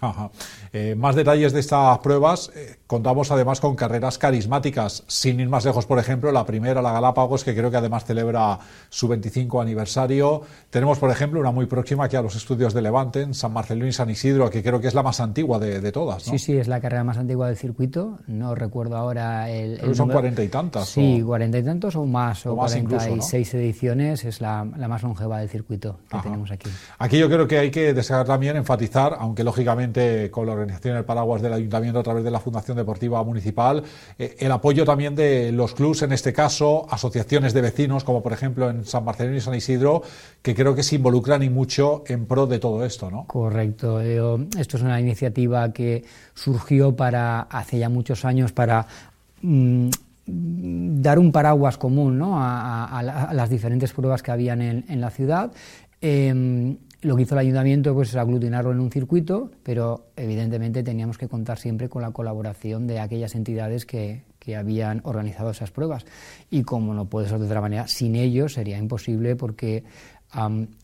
Eh, 0.74 0.96
más 0.96 1.16
detalles 1.16 1.54
de 1.54 1.62
estas 1.62 2.00
pruebas. 2.00 2.52
Eh, 2.56 2.80
contamos 2.86 3.32
además 3.32 3.62
con 3.62 3.76
carreras 3.76 4.18
carismáticas, 4.18 5.04
sin 5.08 5.40
ir 5.40 5.48
más 5.48 5.64
lejos, 5.64 5.86
por 5.86 6.00
ejemplo, 6.00 6.32
la 6.32 6.46
primera, 6.46 6.82
la 6.82 6.92
Galápagos, 6.92 7.44
que 7.44 7.56
creo 7.56 7.72
que 7.72 7.78
además 7.78 8.04
celebra 8.04 8.60
su 8.90 9.08
25 9.08 9.62
aniversario. 9.62 10.42
Tenemos, 10.70 11.00
por 11.00 11.10
ejemplo, 11.12 11.40
una 11.40 11.52
muy 11.52 11.66
próxima 11.66 12.06
aquí 12.06 12.18
a 12.18 12.22
los 12.22 12.36
estudios 12.36 12.74
de 12.74 12.82
Levante, 12.82 13.22
en 13.22 13.34
San 13.34 13.54
Marcelino 13.54 13.88
y 13.88 13.94
San 13.94 14.10
Isidro, 14.10 14.50
que 14.50 14.62
creo 14.62 14.82
que 14.82 14.88
es 14.88 14.94
la 14.94 15.04
más 15.04 15.22
antigua 15.22 15.60
de, 15.60 15.80
de 15.80 15.92
todas. 15.94 16.24
Sí, 16.24 16.38
sí, 16.38 16.58
es 16.58 16.68
la 16.68 16.82
carrera 16.82 17.06
más 17.06 17.18
antigua 17.18 17.48
del 17.48 17.56
circuito 17.56 18.20
no 18.34 18.56
recuerdo 18.56 18.98
ahora 18.98 19.50
el... 19.50 19.96
son 19.96 20.10
cuarenta 20.10 20.44
y 20.44 20.48
tantas. 20.48 20.90
Sí, 20.90 21.22
cuarenta 21.26 21.58
y 21.58 21.64
tantos 21.64 21.96
o 21.96 22.06
más, 22.06 22.46
o 22.46 22.56
cuarenta 22.56 23.10
y 23.10 23.22
seis 23.22 23.54
ediciones, 23.54 24.26
es 24.26 24.42
la, 24.42 24.64
más 24.64 25.04
longeva 25.04 25.40
del 25.40 25.50
circuito 25.50 26.00
que 26.10 26.18
tenemos 26.20 26.52
aquí. 26.52 26.70
Aquí 27.00 27.18
yo 27.18 27.30
creo 27.30 27.48
que 27.48 27.60
hay 27.60 27.72
que 27.72 27.94
destacar 27.94 28.26
también, 28.26 28.56
enfatizar, 28.58 29.16
aunque 29.20 29.44
lógicamente 29.44 30.30
con 30.32 30.46
la 30.46 30.54
organización 30.54 30.96
del 30.96 31.06
paraguas 31.06 31.42
del 31.42 31.54
Ayuntamiento 31.54 32.00
a 32.00 32.04
través 32.04 32.24
de 32.24 32.32
la 32.32 32.40
Fundación 32.40 32.78
Deportiva 32.78 33.24
Municipal, 33.24 33.84
eh, 34.18 34.36
el 34.40 34.52
apoyo 34.52 34.86
también 34.86 35.16
de 35.16 35.52
los 35.52 35.74
clubs, 35.74 36.02
en 36.02 36.12
este 36.12 36.34
caso, 36.34 36.88
asociaciones 36.90 37.54
de 37.54 37.62
vecinos, 37.62 38.04
como 38.04 38.24
por 38.24 38.34
ejemplo 38.34 38.70
en 38.70 38.86
San 38.86 39.06
Marcelino 39.06 39.38
y 39.38 39.42
San 39.42 39.56
Isidro, 39.56 40.04
que 40.42 40.56
creo 40.56 40.76
que 40.76 40.84
se 40.84 40.96
involucran 40.96 41.44
y 41.44 41.50
mucho 41.50 42.04
en 42.08 42.26
pro 42.26 42.48
de 42.48 42.60
todo 42.60 42.84
esto, 42.86 43.10
¿no? 43.10 43.26
Correcto. 43.28 44.02
esto 44.02 44.78
es 44.78 44.84
una 44.84 45.00
iniciativa 45.00 45.72
que 45.72 46.04
surgió 46.34 46.96
para 46.96 47.42
hace 47.42 47.80
ya 47.80 47.90
muchos 47.90 48.23
años 48.26 48.52
para 48.52 48.86
mm, 49.42 49.90
dar 50.26 51.20
un 51.20 51.32
paraguas 51.32 51.78
común 51.78 52.22
a, 52.24 53.30
las 53.34 53.50
diferentes 53.50 53.92
pruebas 53.92 54.24
que 54.24 54.32
habían 54.32 54.62
en, 54.62 55.02
la 55.02 55.10
ciudad. 55.10 55.52
Em, 56.00 56.78
lo 57.02 57.16
que 57.16 57.24
hizo 57.24 57.36
el 57.36 57.40
ayuntamiento 57.40 57.94
pues, 57.94 58.10
es 58.10 58.16
aglutinarlo 58.16 58.72
en 58.72 58.80
un 58.80 58.90
circuito, 58.90 59.52
pero 59.64 60.08
evidentemente 60.16 60.84
teníamos 60.84 61.18
que 61.18 61.28
contar 61.28 61.60
siempre 61.60 61.90
con 61.90 62.02
la 62.02 62.12
colaboración 62.12 62.88
de 62.88 63.00
aquellas 63.00 63.36
entidades 63.36 63.86
que, 63.86 64.24
habían 64.58 65.00
organizado 65.06 65.52
esas 65.52 65.72
pruebas. 65.72 66.06
Y 66.50 66.64
como 66.64 66.94
no 66.94 67.06
puede 67.06 67.30
ser 67.30 67.40
de 67.40 67.46
otra 67.46 67.62
manera, 67.62 67.88
sin 67.88 68.18
ellos 68.18 68.54
sería 68.54 68.78
imposible 68.78 69.38
porque 69.38 69.86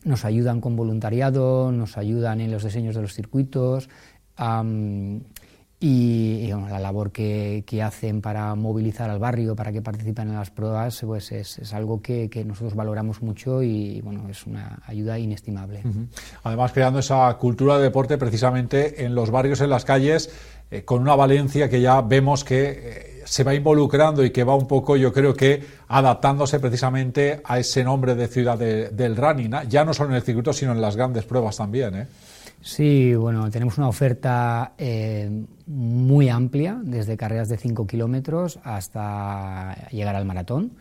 nos 0.04 0.24
ayudan 0.24 0.62
con 0.62 0.76
voluntariado, 0.76 1.70
nos 1.70 1.98
ayudan 1.98 2.40
en 2.40 2.52
los 2.52 2.64
diseños 2.64 2.94
de 2.94 3.02
los 3.02 3.12
circuitos 3.12 3.90
y, 5.82 6.46
la 6.68 6.78
labor 6.78 7.10
que, 7.10 7.64
hacen 7.82 8.20
para 8.20 8.54
movilizar 8.54 9.08
al 9.08 9.18
barrio, 9.18 9.56
para 9.56 9.72
que 9.72 9.80
participen 9.80 10.28
en 10.28 10.34
las 10.34 10.50
pruebas, 10.50 11.00
pues 11.06 11.32
es, 11.32 11.72
algo 11.72 12.02
que, 12.02 12.28
nosotros 12.46 12.74
valoramos 12.74 13.22
mucho 13.22 13.62
y 13.62 14.02
bueno, 14.02 14.28
es 14.28 14.46
una 14.46 14.82
ayuda 14.86 15.18
inestimable. 15.18 15.82
Además, 16.42 16.72
creando 16.72 16.98
esa 16.98 17.34
cultura 17.38 17.78
de 17.78 17.84
deporte 17.84 18.18
precisamente 18.18 19.04
en 19.04 19.14
los 19.14 19.30
barrios, 19.30 19.62
en 19.62 19.70
las 19.70 19.86
calles, 19.86 20.30
eh, 20.70 20.84
con 20.84 21.00
una 21.00 21.16
Valencia 21.16 21.68
que 21.68 21.80
ya 21.80 22.00
vemos 22.02 22.44
que 22.44 22.62
eh, 22.62 23.22
se 23.24 23.42
va 23.42 23.54
involucrando 23.54 24.22
y 24.22 24.30
que 24.30 24.44
va 24.44 24.54
un 24.54 24.68
poco, 24.68 24.96
yo 24.96 25.12
creo 25.12 25.34
que 25.34 25.64
adaptándose 25.88 26.60
precisamente 26.60 27.40
a 27.42 27.58
ese 27.58 27.82
nombre 27.82 28.14
de 28.14 28.28
ciudad 28.28 28.58
del 28.58 29.16
running, 29.16 29.52
ya 29.68 29.84
no 29.84 29.94
solo 29.94 30.10
en 30.10 30.16
el 30.16 30.22
circuito, 30.22 30.52
sino 30.52 30.72
en 30.72 30.80
las 30.80 30.94
grandes 30.94 31.24
pruebas 31.24 31.56
también. 31.56 31.94
¿eh? 31.96 32.06
Sí, 32.62 33.14
bueno, 33.14 33.50
tenemos 33.50 33.78
una 33.78 33.88
oferta 33.88 34.74
eh, 34.76 35.30
muy 35.66 36.28
amplia, 36.28 36.78
desde 36.84 37.16
carreras 37.16 37.48
de 37.48 37.56
5 37.56 37.86
kilómetros 37.86 38.58
hasta 38.64 39.88
llegar 39.90 40.14
al 40.14 40.26
maratón. 40.26 40.76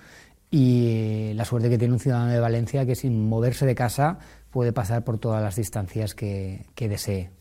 Y 0.51 1.31
la 1.35 1.45
suerte 1.45 1.69
que 1.69 1.77
tiene 1.77 1.93
un 1.93 1.99
ciudadano 1.99 2.31
de 2.31 2.39
Valencia 2.39 2.85
que 2.85 2.95
sin 2.95 3.29
moverse 3.29 3.65
de 3.65 3.75
casa 3.75 4.19
puede 4.51 4.73
pasar 4.73 5.03
por 5.03 5.19
todas 5.19 5.41
las 5.41 5.55
distancias 5.55 6.15
que, 6.15 6.65
desee. 6.75 7.31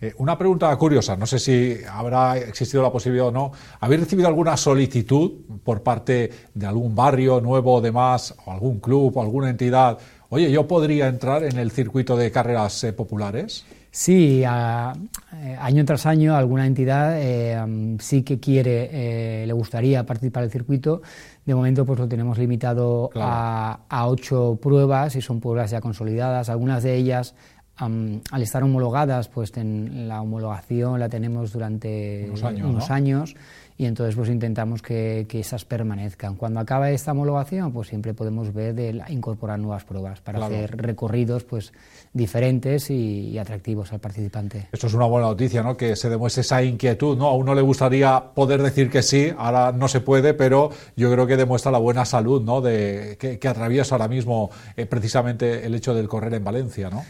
Eh, 0.00 0.14
una 0.18 0.38
pregunta 0.38 0.74
curiosa, 0.76 1.16
no 1.16 1.26
sé 1.26 1.38
si 1.38 1.76
habrá 1.90 2.38
existido 2.38 2.82
la 2.82 2.90
posibilidad 2.90 3.28
o 3.28 3.32
no. 3.32 3.52
¿Habéis 3.80 4.02
recibido 4.02 4.28
alguna 4.28 4.56
solicitud 4.56 5.32
por 5.64 5.82
parte 5.82 6.30
de 6.54 6.66
algún 6.66 6.94
barrio 6.94 7.40
nuevo 7.40 7.74
o 7.74 7.80
demás, 7.80 8.34
o 8.44 8.52
algún 8.52 8.80
club 8.80 9.16
o 9.16 9.22
alguna 9.22 9.50
entidad 9.50 9.98
Oye, 10.32 10.48
¿yo 10.52 10.68
podría 10.68 11.08
entrar 11.08 11.42
en 11.42 11.58
el 11.58 11.72
circuito 11.72 12.16
de 12.16 12.30
carreras 12.30 12.84
eh, 12.84 12.92
populares? 12.92 13.64
Sí, 13.90 14.44
año 14.44 15.84
tras 15.84 16.06
año 16.06 16.36
alguna 16.36 16.64
entidad 16.64 17.20
eh, 17.20 17.96
sí 17.98 18.22
que 18.22 18.38
quiere, 18.38 18.90
eh, 18.92 19.46
le 19.48 19.52
gustaría 19.52 20.06
participar 20.06 20.44
del 20.44 20.52
circuito. 20.52 21.02
De 21.50 21.54
momento 21.56 21.84
pues 21.84 21.98
lo 21.98 22.06
tenemos 22.06 22.38
limitado 22.38 23.10
a, 23.16 24.06
ocho 24.06 24.56
pruebas 24.62 25.16
y 25.16 25.20
son 25.20 25.40
pruebas 25.40 25.72
ya 25.72 25.80
consolidadas. 25.80 26.48
Algunas 26.48 26.84
de 26.84 26.94
ellas, 26.94 27.34
al 27.76 28.22
estar 28.40 28.62
homologadas, 28.62 29.26
pues 29.26 29.50
la 29.56 30.22
homologación 30.22 31.00
la 31.00 31.08
tenemos 31.08 31.52
durante 31.52 32.30
unos 32.62 32.88
años 32.92 33.34
y 33.80 33.86
entonces 33.86 34.14
pues 34.14 34.28
intentamos 34.28 34.82
que, 34.82 35.26
esas 35.32 35.64
permanezcan. 35.64 36.34
Cuando 36.36 36.60
acaba 36.60 36.90
esta 36.90 37.12
homologación, 37.12 37.72
pues 37.72 37.88
siempre 37.88 38.12
podemos 38.12 38.52
ver 38.52 38.74
de 38.74 39.02
incorporar 39.08 39.58
nuevas 39.58 39.84
pruebas 39.84 40.20
para 40.20 40.44
hacer 40.44 40.76
recorridos 40.76 41.44
pues 41.44 41.72
diferentes 42.12 42.90
y, 42.90 43.38
atractivos 43.38 43.90
al 43.94 44.00
participante. 44.00 44.68
Esto 44.70 44.86
es 44.86 44.92
una 44.92 45.06
buena 45.06 45.28
noticia, 45.28 45.62
¿no? 45.62 45.78
Que 45.78 45.96
se 45.96 46.10
demuestre 46.10 46.42
esa 46.42 46.62
inquietud, 46.62 47.16
¿no? 47.16 47.28
A 47.28 47.34
uno 47.34 47.54
le 47.54 47.62
gustaría 47.62 48.22
poder 48.34 48.62
decir 48.62 48.90
que 48.90 49.02
sí, 49.02 49.32
ahora 49.34 49.72
no 49.72 49.88
se 49.88 50.02
puede, 50.02 50.34
pero 50.34 50.68
yo 50.94 51.10
creo 51.10 51.26
que 51.26 51.38
demuestra 51.38 51.72
la 51.72 51.78
buena 51.78 52.04
salud, 52.04 52.42
¿no? 52.42 52.60
De, 52.60 53.16
que, 53.18 53.48
atraviesa 53.48 53.94
ahora 53.94 54.08
mismo 54.08 54.50
eh, 54.76 54.84
precisamente 54.84 55.64
el 55.64 55.74
hecho 55.74 55.94
del 55.94 56.06
correr 56.06 56.34
en 56.34 56.44
Valencia, 56.44 56.90
¿no? 56.90 57.02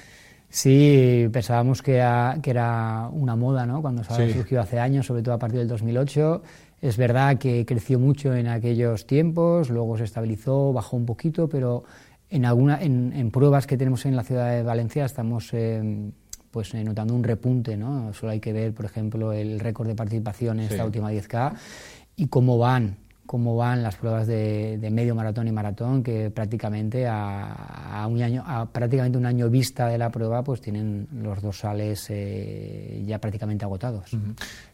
Sí, 0.51 1.29
pensábamos 1.33 1.81
que 1.81 1.97
era, 1.97 2.37
que 2.43 2.51
era 2.51 3.09
una 3.13 3.37
moda, 3.37 3.67
¿no? 3.67 3.81
Cuando 3.81 4.03
surgió 4.03 4.61
hace 4.61 4.81
años, 4.81 5.07
sobre 5.07 5.23
todo 5.23 5.35
a 5.35 5.39
partir 5.39 5.61
del 5.61 5.69
2008. 5.69 6.43
Es 6.83 6.97
verdad 6.97 7.39
que 7.39 7.65
creció 7.65 8.01
mucho 8.01 8.35
en 8.35 8.49
aquellos 8.49 9.07
tiempos, 9.07 9.71
luego 9.71 9.97
se 9.97 10.05
estabilizó, 10.05 10.73
bajó 10.73 10.97
un 10.97 11.07
poquito, 11.07 11.49
pero 11.49 11.85
en, 12.31 12.47
alguna, 12.47 12.83
en, 12.83 13.31
pruebas 13.31 13.67
que 13.67 13.77
tenemos 13.77 14.05
en 14.07 14.17
la 14.17 14.25
ciudad 14.25 14.51
de 14.51 14.63
Valencia 14.65 15.05
estamos 15.05 15.51
eh, 15.53 16.11
pues, 16.51 16.75
eh, 16.75 16.83
notando 16.83 17.15
un 17.15 17.23
repunte, 17.23 17.77
¿no? 17.77 18.13
Solo 18.13 18.33
hay 18.33 18.41
que 18.41 18.53
ver, 18.53 18.75
por 18.75 18.87
ejemplo, 18.87 19.33
el 19.33 19.61
récord 19.61 19.87
de 19.87 19.95
participación 19.95 20.59
en 20.59 20.67
esta 20.67 20.85
última 20.85 21.13
10K 21.13 21.55
y 22.17 22.27
cómo 22.27 22.59
van 22.59 22.97
cómo 23.31 23.55
van 23.55 23.81
las 23.81 23.95
pruebas 23.95 24.27
de, 24.27 24.89
medio 24.91 25.15
maratón 25.15 25.47
y 25.47 25.53
maratón, 25.53 26.03
que 26.03 26.31
prácticamente 26.31 27.07
a, 27.07 28.05
un 28.11 28.21
año, 28.21 28.43
a 28.45 28.67
prácticamente 28.67 29.19
un 29.19 29.25
año 29.25 29.49
vista 29.49 29.87
de 29.87 29.99
la 29.99 30.11
prueba, 30.11 30.43
pues 30.43 30.61
tienen 30.61 31.07
los 31.13 31.41
dorsales 31.41 32.07
eh, 32.09 33.05
ya 33.07 33.21
prácticamente 33.21 33.65
agotados. 33.65 34.11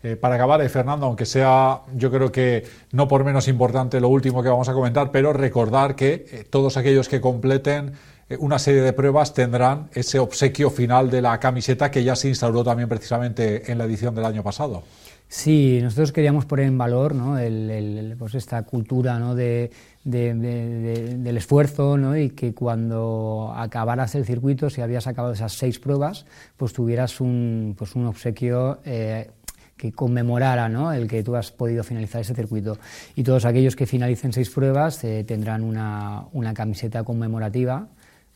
Eh, 0.02 0.16
para 0.16 0.36
acabar, 0.36 0.62
eh, 0.62 0.70
Fernando, 0.70 1.04
aunque 1.04 1.26
sea, 1.26 1.82
yo 1.96 2.10
creo 2.10 2.32
que 2.32 2.64
no 2.92 3.06
por 3.06 3.24
menos 3.24 3.46
importante 3.46 4.00
lo 4.00 4.08
último 4.08 4.42
que 4.42 4.48
vamos 4.48 4.70
a 4.70 4.72
comentar, 4.72 5.10
pero 5.10 5.34
recordar 5.34 5.94
que 5.94 6.46
todos 6.48 6.78
aquellos 6.78 7.10
que 7.10 7.20
completen 7.20 7.92
una 8.38 8.58
serie 8.58 8.80
de 8.80 8.94
pruebas 8.94 9.34
tendrán 9.34 9.90
ese 9.92 10.18
obsequio 10.18 10.70
final 10.70 11.10
de 11.10 11.20
la 11.20 11.38
camiseta 11.38 11.90
que 11.90 12.02
ya 12.02 12.16
se 12.16 12.28
instauró 12.28 12.64
también 12.64 12.88
precisamente 12.88 13.70
en 13.70 13.76
la 13.76 13.84
edición 13.84 14.14
del 14.14 14.24
año 14.24 14.42
pasado. 14.42 14.82
Sí, 15.28 15.80
nosotros 15.82 16.12
queríamos 16.12 16.46
poner 16.46 16.66
en 16.66 16.78
valor 16.78 17.14
¿no? 17.14 17.36
el, 17.38 18.14
pues 18.16 18.36
esta 18.36 18.62
cultura 18.62 19.18
¿no? 19.18 19.34
de, 19.34 19.70
del 20.04 21.36
esfuerzo 21.36 21.96
¿no? 21.96 22.16
y 22.16 22.30
que 22.30 22.54
cuando 22.54 23.52
acabaras 23.56 24.14
el 24.14 24.24
circuito, 24.24 24.70
si 24.70 24.82
habías 24.82 25.08
acabado 25.08 25.34
esas 25.34 25.52
seis 25.52 25.80
pruebas, 25.80 26.26
pues 26.56 26.72
tuvieras 26.72 27.20
un, 27.20 27.74
pues 27.76 27.96
un 27.96 28.06
obsequio 28.06 28.78
eh, 28.84 29.30
que 29.76 29.90
conmemorara 29.90 30.68
¿no? 30.68 30.92
el 30.92 31.08
que 31.08 31.24
tú 31.24 31.34
has 31.34 31.50
podido 31.50 31.82
finalizar 31.82 32.20
ese 32.20 32.34
circuito. 32.34 32.78
Y 33.16 33.24
todos 33.24 33.44
aquellos 33.46 33.74
que 33.74 33.86
finalicen 33.86 34.32
seis 34.32 34.48
pruebas 34.48 35.02
eh, 35.02 35.24
tendrán 35.24 35.64
una, 35.64 36.24
una 36.32 36.54
camiseta 36.54 37.02
conmemorativa 37.02 37.88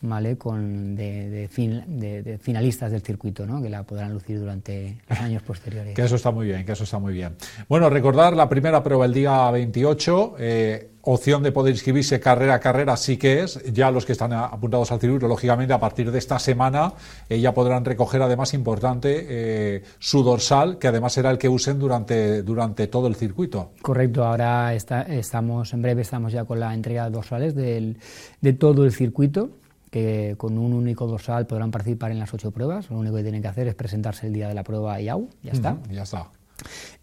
¿vale? 0.02 0.36
Con 0.36 0.96
de, 0.96 1.48
de, 1.48 2.38
finalistas 2.38 2.90
del 2.90 3.02
circuito, 3.02 3.46
¿no? 3.46 3.62
que 3.62 3.68
la 3.68 3.82
podrán 3.82 4.12
lucir 4.12 4.38
durante 4.38 4.98
los 5.08 5.20
años 5.20 5.42
posteriores. 5.42 5.94
Que 5.94 6.02
eso 6.02 6.16
está 6.16 6.30
muy 6.30 6.46
bien, 6.46 6.64
que 6.64 6.72
eso 6.72 6.84
está 6.84 6.98
muy 6.98 7.12
bien. 7.12 7.36
Bueno, 7.68 7.90
recordar 7.90 8.34
la 8.34 8.48
primera 8.48 8.82
prueba 8.82 9.04
el 9.04 9.12
día 9.12 9.50
28, 9.50 10.34
eh, 10.38 10.90
opción 11.02 11.42
de 11.42 11.52
poder 11.52 11.72
inscribirse 11.74 12.20
carrera 12.20 12.54
a 12.54 12.60
carrera 12.60 12.96
sí 12.96 13.16
que 13.16 13.42
es, 13.42 13.62
ya 13.72 13.90
los 13.90 14.06
que 14.06 14.12
están 14.12 14.32
apuntados 14.32 14.90
al 14.92 15.00
circuito, 15.00 15.28
lógicamente 15.28 15.72
a 15.72 15.80
partir 15.80 16.10
de 16.10 16.18
esta 16.18 16.38
semana 16.38 16.92
eh, 17.28 17.40
ya 17.40 17.52
podrán 17.52 17.84
recoger 17.84 18.22
además 18.22 18.54
importante 18.54 19.26
eh, 19.28 19.82
su 19.98 20.22
dorsal, 20.22 20.78
que 20.78 20.88
además 20.88 21.12
será 21.12 21.30
el 21.30 21.38
que 21.38 21.48
usen 21.48 21.78
durante, 21.78 22.42
durante 22.42 22.86
todo 22.86 23.06
el 23.06 23.16
circuito. 23.16 23.72
Correcto, 23.82 24.24
ahora 24.24 24.74
está, 24.74 25.02
estamos, 25.02 25.72
en 25.72 25.82
breve 25.82 26.02
estamos 26.02 26.32
ya 26.32 26.44
con 26.44 26.60
la 26.60 26.72
entrega 26.72 27.04
de 27.04 27.10
dorsales 27.10 27.54
del, 27.54 27.98
de 28.40 28.52
todo 28.54 28.84
el 28.84 28.92
circuito 28.92 29.50
que 29.90 30.34
con 30.38 30.56
un 30.56 30.72
único 30.72 31.06
dorsal 31.06 31.46
podrán 31.46 31.70
participar 31.70 32.12
en 32.12 32.18
las 32.18 32.32
ocho 32.32 32.50
pruebas. 32.50 32.90
Lo 32.90 32.98
único 32.98 33.16
que 33.16 33.22
tienen 33.22 33.42
que 33.42 33.48
hacer 33.48 33.66
es 33.68 33.74
presentarse 33.74 34.28
el 34.28 34.32
día 34.32 34.48
de 34.48 34.54
la 34.54 34.62
prueba 34.62 35.00
y 35.00 35.08
au, 35.08 35.28
ya 35.42 35.52
está. 35.52 35.76
ya 35.90 36.02
está. 36.02 36.30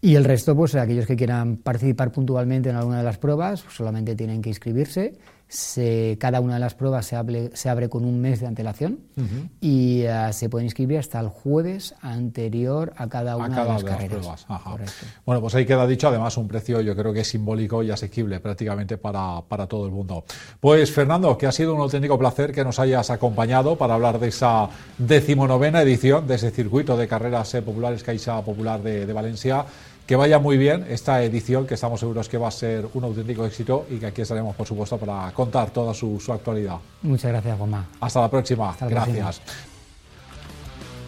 Y 0.00 0.14
el 0.14 0.24
resto, 0.24 0.54
pues 0.54 0.74
aquellos 0.74 1.06
que 1.06 1.16
quieran 1.16 1.56
participar 1.56 2.12
puntualmente 2.12 2.70
en 2.70 2.76
alguna 2.76 2.98
de 2.98 3.04
las 3.04 3.18
pruebas, 3.18 3.62
pues, 3.62 3.74
solamente 3.74 4.14
tienen 4.14 4.40
que 4.40 4.50
inscribirse 4.50 5.18
se, 5.48 6.18
cada 6.20 6.40
una 6.40 6.54
de 6.54 6.60
las 6.60 6.74
pruebas 6.74 7.06
se, 7.06 7.16
se 7.54 7.68
abre 7.68 7.88
con 7.88 8.04
un 8.04 8.20
mes 8.20 8.40
de 8.40 8.46
antelación 8.46 9.00
y 9.60 10.04
uh, 10.04 10.32
se 10.32 10.48
puede 10.50 10.66
inscribir 10.66 10.98
hasta 10.98 11.18
el 11.20 11.28
jueves 11.28 11.94
anterior 12.02 12.92
a 12.96 13.08
cada 13.08 13.36
una 13.36 13.64
de 13.64 13.68
las 13.68 13.84
carreras. 13.84 14.46
Bueno, 15.24 15.40
pues 15.40 15.54
ahí 15.54 15.64
queda 15.64 15.86
dicho, 15.86 16.08
además 16.08 16.36
un 16.36 16.46
precio 16.48 16.80
yo 16.82 16.94
creo 16.94 17.12
que 17.12 17.20
es 17.20 17.28
simbólico 17.28 17.82
y 17.82 17.90
asequible 17.90 18.40
prácticamente 18.40 18.98
para, 18.98 19.40
para 19.48 19.66
todo 19.66 19.86
el 19.86 19.92
mundo. 19.92 20.24
Pues 20.60 20.92
Fernando, 20.92 21.36
que 21.38 21.46
ha 21.46 21.52
sido 21.52 21.74
un 21.74 21.80
auténtico 21.80 22.18
placer 22.18 22.52
que 22.52 22.62
nos 22.62 22.78
hayas 22.78 23.10
acompañado 23.10 23.76
para 23.76 23.94
hablar 23.94 24.18
de 24.20 24.28
esa 24.28 24.68
decimonovena 24.98 25.80
edición 25.82 26.26
de 26.26 26.34
ese 26.34 26.50
circuito 26.50 26.96
de 26.96 27.08
carreras 27.08 27.54
eh, 27.54 27.62
populares 27.62 28.02
Caixa 28.02 28.42
Popular 28.42 28.82
de, 28.82 29.06
de 29.06 29.12
Valencia 29.12 29.64
que 30.08 30.16
vaya 30.16 30.38
muy 30.38 30.56
bien 30.56 30.86
esta 30.88 31.22
edición, 31.22 31.66
que 31.66 31.74
estamos 31.74 32.00
seguros 32.00 32.30
que 32.30 32.38
va 32.38 32.48
a 32.48 32.50
ser 32.50 32.88
un 32.94 33.04
auténtico 33.04 33.44
éxito 33.44 33.84
y 33.90 33.98
que 33.98 34.06
aquí 34.06 34.22
estaremos, 34.22 34.56
por 34.56 34.66
supuesto, 34.66 34.96
para 34.96 35.30
contar 35.32 35.68
toda 35.70 35.92
su, 35.92 36.18
actualidad. 36.32 36.78
Muchas 37.02 37.30
gracias, 37.30 37.58
Juanma. 37.58 37.86
Hasta 38.00 38.22
la 38.22 38.30
próxima. 38.30 38.74
gracias. 38.80 39.42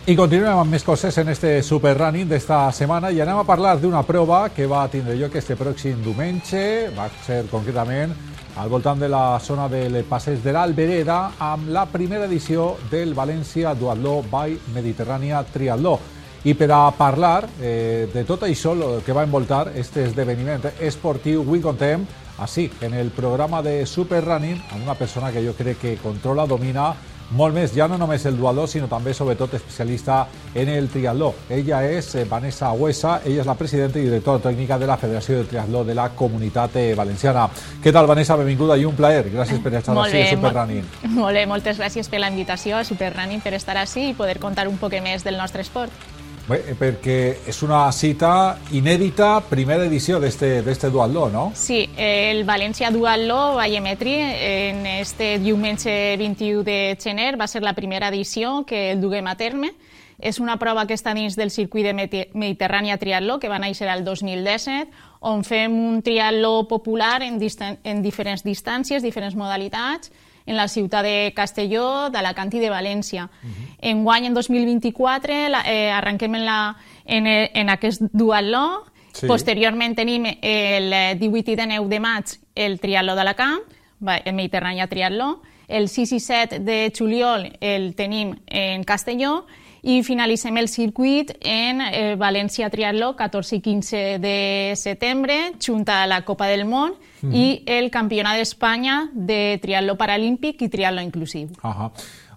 Y 0.07 0.17
continuem 0.17 0.57
amb 0.59 0.73
més 0.73 0.83
coses 0.83 1.17
en 1.21 1.29
este 1.29 1.63
Super 1.63 1.93
Running 1.95 2.29
d'esta 2.29 2.73
setmana 2.73 3.11
i 3.13 3.21
anem 3.21 3.37
a 3.39 3.45
parlar 3.47 3.77
d'una 3.79 4.01
prova 4.03 4.49
que 4.49 4.65
va 4.67 4.87
tindre 4.89 5.15
lloc 5.15 5.37
este 5.37 5.55
pròxim 5.61 6.01
diumenge, 6.03 6.89
va 6.97 7.07
ser 7.27 7.45
concretament 7.53 8.15
al 8.57 8.73
voltant 8.73 8.99
de 8.99 9.11
la 9.13 9.39
zona 9.39 9.69
del 9.69 10.01
Passeig 10.09 10.41
de 10.43 10.57
l'Albereda 10.57 11.21
amb 11.39 11.69
la 11.69 11.85
primera 11.87 12.25
edició 12.27 12.73
del 12.91 13.13
València 13.15 13.77
Duatló 13.77 14.23
by 14.33 14.57
Mediterrània 14.75 15.45
Triatló. 15.53 15.99
I 16.45 16.55
per 16.57 16.71
a 16.73 16.87
parlar 16.97 17.45
eh, 17.61 18.09
de 18.13 18.25
tot 18.25 18.47
això 18.49 18.73
que 19.05 19.13
va 19.13 19.27
envoltar 19.27 19.73
este 19.77 20.07
esdeveniment 20.09 20.65
esportiu, 20.81 21.43
avui 21.45 21.61
contem 21.61 22.07
així, 22.41 22.71
en 22.81 22.95
el 22.95 23.11
programa 23.13 23.61
de 23.61 23.85
Super 23.85 24.25
Running, 24.25 24.57
amb 24.73 24.85
una 24.87 24.97
persona 24.97 25.31
que 25.31 25.45
jo 25.45 25.53
crec 25.53 25.79
que 25.83 25.99
controla, 26.01 26.47
domina 26.49 26.95
molt 27.31 27.55
més, 27.55 27.71
ja 27.71 27.87
no 27.87 27.95
només 27.99 28.25
el 28.27 28.35
duatló, 28.39 28.65
sinó 28.67 28.89
també, 28.91 29.13
sobretot, 29.15 29.53
especialista 29.55 30.25
en 30.55 30.69
el 30.73 30.89
triatló. 30.91 31.29
Ella 31.49 31.85
és 31.87 32.09
eh, 32.17 32.25
Vanessa 32.27 32.73
Huesa, 32.73 33.21
ella 33.25 33.45
és 33.45 33.47
la 33.47 33.55
presidenta 33.55 34.01
i 34.01 34.09
directora 34.09 34.43
tècnica 34.49 34.79
de 34.81 34.89
la 34.91 34.97
Federació 34.99 35.39
de 35.39 35.47
Triatló 35.53 35.85
de 35.87 35.95
la 35.95 36.09
Comunitat 36.19 36.81
eh, 36.81 36.89
Valenciana. 36.99 37.47
Què 37.85 37.93
tal, 37.95 38.09
Vanessa? 38.11 38.39
Benvinguda 38.41 38.81
i 38.81 38.87
un 38.89 38.97
plaer. 38.99 39.29
Gràcies 39.31 39.63
per 39.63 39.77
estar 39.79 39.95
així 39.95 40.25
a 40.25 40.31
Super 40.33 40.55
Running. 40.57 40.89
Molt 41.21 41.39
bé, 41.39 41.45
moltes 41.47 41.79
gràcies 41.79 42.11
per 42.11 42.25
la 42.25 42.33
invitació 42.35 42.81
a 42.81 42.87
Super 42.89 43.13
Running, 43.15 43.45
per 43.45 43.55
estar 43.61 43.79
així 43.79 44.09
i 44.11 44.17
poder 44.19 44.41
contar 44.43 44.67
un 44.67 44.81
poc 44.81 44.99
més 45.05 45.23
del 45.23 45.39
nostre 45.39 45.63
esport. 45.63 46.10
Bé, 46.51 46.75
perquè 46.75 47.17
és 47.47 47.61
una 47.63 47.85
cita 47.95 48.59
inèdita, 48.75 49.37
primera 49.47 49.85
edició 49.87 50.17
d'este 50.19 50.89
duatló, 50.91 51.29
no? 51.31 51.45
Sí, 51.55 51.85
el 51.95 52.43
València 52.49 52.89
Duatló 52.91 53.55
Vallemetri 53.55 54.17
en 54.19 54.81
este 54.97 55.37
diumenge 55.39 56.17
21 56.19 56.65
de 56.67 56.79
gener 56.99 57.37
va 57.39 57.47
ser 57.47 57.63
la 57.63 57.77
primera 57.79 58.09
edició 58.11 58.65
que 58.67 58.89
el 58.97 59.01
duguem 59.01 59.31
a 59.31 59.37
terme. 59.39 59.77
És 60.19 60.41
una 60.43 60.59
prova 60.59 60.89
que 60.89 60.97
està 60.99 61.15
dins 61.15 61.39
del 61.39 61.53
circuit 61.55 61.87
de 61.87 61.95
Mediterrània 61.95 62.99
Triatló, 62.99 63.39
que 63.39 63.49
va 63.49 63.61
néixer 63.63 63.87
el 63.89 64.03
2017, 64.05 64.91
on 65.31 65.47
fem 65.47 65.79
un 65.79 66.03
triatló 66.03 66.67
popular 66.69 67.23
en, 67.23 67.39
en 67.39 68.03
diferents 68.03 68.43
distàncies, 68.43 69.07
diferents 69.07 69.39
modalitats, 69.39 70.11
en 70.47 70.57
la 70.57 70.69
ciutat 70.69 71.05
de 71.05 71.33
Castelló, 71.37 72.11
d'Alacant 72.11 72.53
i 72.55 72.61
de 72.61 72.71
València. 72.71 73.25
Uh 73.25 73.49
-huh. 73.49 73.77
Enguany, 73.93 74.27
en 74.27 74.35
2024, 74.35 75.49
la, 75.49 75.63
eh, 75.67 75.91
arrenquem 75.93 76.35
en, 76.35 76.45
la, 76.45 76.77
en, 77.05 77.27
en 77.27 77.69
aquest 77.69 78.03
duatló, 78.13 78.85
sí. 79.13 79.27
posteriorment 79.27 79.95
tenim 79.97 80.27
el 80.27 81.19
18 81.19 81.53
i 81.53 81.57
19 81.57 81.89
de 81.89 82.01
maig 82.01 82.25
el 82.55 82.79
triatló 82.81 83.15
d'Alacant, 83.15 83.61
el 84.01 84.35
Mediterrània 84.35 84.89
Triatló, 84.89 85.43
el 85.69 85.89
6 85.89 86.13
i 86.13 86.21
7 86.21 86.59
de 86.59 86.93
juliol 86.97 87.53
el 87.61 87.95
tenim 87.95 88.35
en 88.47 88.85
Castelló 88.85 89.47
i 89.83 90.03
finalitzem 90.03 90.57
el 90.61 90.69
circuit 90.69 91.33
en 91.41 91.81
eh, 91.81 92.17
València 92.21 92.71
Triatló 92.71 93.15
14 93.17 93.57
i 93.57 93.61
15 93.65 94.03
de 94.23 94.39
setembre, 94.77 95.53
junta 95.61 96.03
a 96.03 96.09
la 96.11 96.23
Copa 96.25 96.49
del 96.51 96.67
Món 96.69 96.95
mm. 97.23 97.35
i 97.35 97.63
el 97.67 97.91
Campionat 97.91 98.41
d'Espanya 98.41 99.11
de 99.13 99.59
Triatló 99.63 99.97
Paralímpic 100.01 100.63
i 100.63 100.69
Triatló 100.69 101.03
Inclusiu. 101.03 101.49
Uh 101.63 101.71
-huh. 101.71 101.91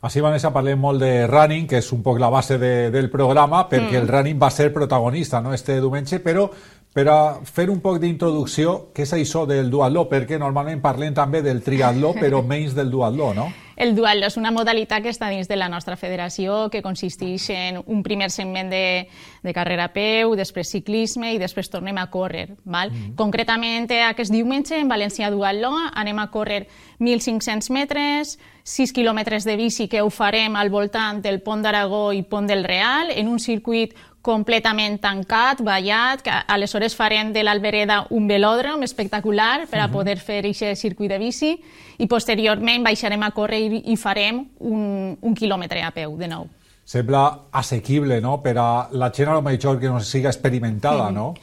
Així, 0.04 0.20
Vanessa, 0.20 0.52
parlem 0.52 0.80
molt 0.80 1.00
de 1.00 1.28
running, 1.28 1.66
que 1.66 1.78
és 1.78 1.92
un 1.96 2.02
poc 2.04 2.18
la 2.20 2.28
base 2.30 2.58
de, 2.58 2.92
del 2.92 3.10
programa, 3.10 3.70
perquè 3.70 3.94
mm. 3.94 4.02
el 4.02 4.08
running 4.08 4.42
va 4.42 4.50
ser 4.52 4.74
protagonista 4.74 5.40
no, 5.40 5.54
este 5.54 5.80
diumenge, 5.80 6.20
però 6.20 6.50
per 6.94 7.08
a 7.10 7.18
fer 7.42 7.72
un 7.74 7.80
poc 7.82 7.98
d'introducció, 8.00 8.92
què 8.94 9.08
és 9.08 9.14
això 9.18 9.48
del 9.50 9.72
duatló? 9.74 10.06
Perquè 10.12 10.38
normalment 10.38 10.82
parlem 10.82 11.16
també 11.18 11.42
del 11.42 11.64
triatló, 11.66 12.14
però 12.22 12.44
menys 12.46 12.78
del 12.78 12.94
duatló, 12.94 13.34
no? 13.34 13.50
El 13.74 13.96
duatló 13.98 14.28
és 14.30 14.38
una 14.38 14.52
modalitat 14.54 15.02
que 15.02 15.10
està 15.10 15.32
dins 15.34 15.50
de 15.50 15.58
la 15.58 15.66
nostra 15.66 15.96
federació, 15.98 16.68
que 16.70 16.84
consisteix 16.86 17.48
en 17.50 17.80
un 17.82 18.04
primer 18.06 18.30
segment 18.30 18.70
de, 18.70 19.10
de 19.42 19.54
carrera 19.58 19.88
a 19.90 19.94
peu, 19.96 20.36
després 20.38 20.70
ciclisme 20.70 21.34
i 21.34 21.42
després 21.42 21.72
tornem 21.74 21.98
a 21.98 22.06
córrer. 22.14 22.52
Val? 22.64 22.92
Mm 22.92 22.96
-hmm. 22.96 23.16
Concretament, 23.16 23.90
aquest 23.92 24.32
diumenge, 24.32 24.78
en 24.78 24.90
València 24.90 25.32
Duatló, 25.32 25.74
anem 25.94 26.20
a 26.20 26.30
córrer 26.30 26.68
1.500 27.00 27.72
metres, 27.72 28.38
6 28.64 28.94
quilòmetres 28.94 29.44
de 29.44 29.56
bici 29.56 29.88
que 29.88 30.02
ho 30.02 30.10
farem 30.10 30.56
al 30.56 30.70
voltant 30.70 31.22
del 31.22 31.42
Pont 31.42 31.64
d'Aragó 31.64 32.14
i 32.14 32.22
Pont 32.22 32.48
del 32.48 32.64
Real, 32.64 33.10
en 33.10 33.28
un 33.28 33.40
circuit 33.40 33.96
completament 34.24 35.02
tancat, 35.04 35.60
ballat, 35.62 36.22
que 36.24 36.32
aleshores 36.32 36.96
farem 36.96 37.34
de 37.36 37.44
l'Albereda 37.44 38.06
un 38.16 38.26
velòdrom 38.32 38.86
espectacular 38.88 39.68
per 39.70 39.82
a 39.84 39.90
poder 39.92 40.16
fer 40.18 40.40
aquest 40.48 40.80
circuit 40.80 41.12
de 41.12 41.20
bici 41.20 41.52
i 42.00 42.08
posteriorment 42.08 42.88
baixarem 42.88 43.22
a 43.28 43.34
córrer 43.36 43.60
i, 43.60 43.82
i 43.92 43.98
farem 44.00 44.40
un, 44.64 45.18
un 45.20 45.36
quilòmetre 45.36 45.84
a 45.84 45.92
peu 45.92 46.16
de 46.18 46.32
nou. 46.32 46.48
Sembla 46.88 47.50
assequible, 47.52 48.22
no?, 48.24 48.38
per 48.44 48.56
a 48.60 48.88
la 48.92 49.12
gent 49.12 49.30
a 49.30 49.36
lo 49.36 49.44
millor 49.44 49.80
que 49.80 49.92
no 49.92 50.00
siga 50.00 50.32
experimentada, 50.32 51.12
no? 51.12 51.34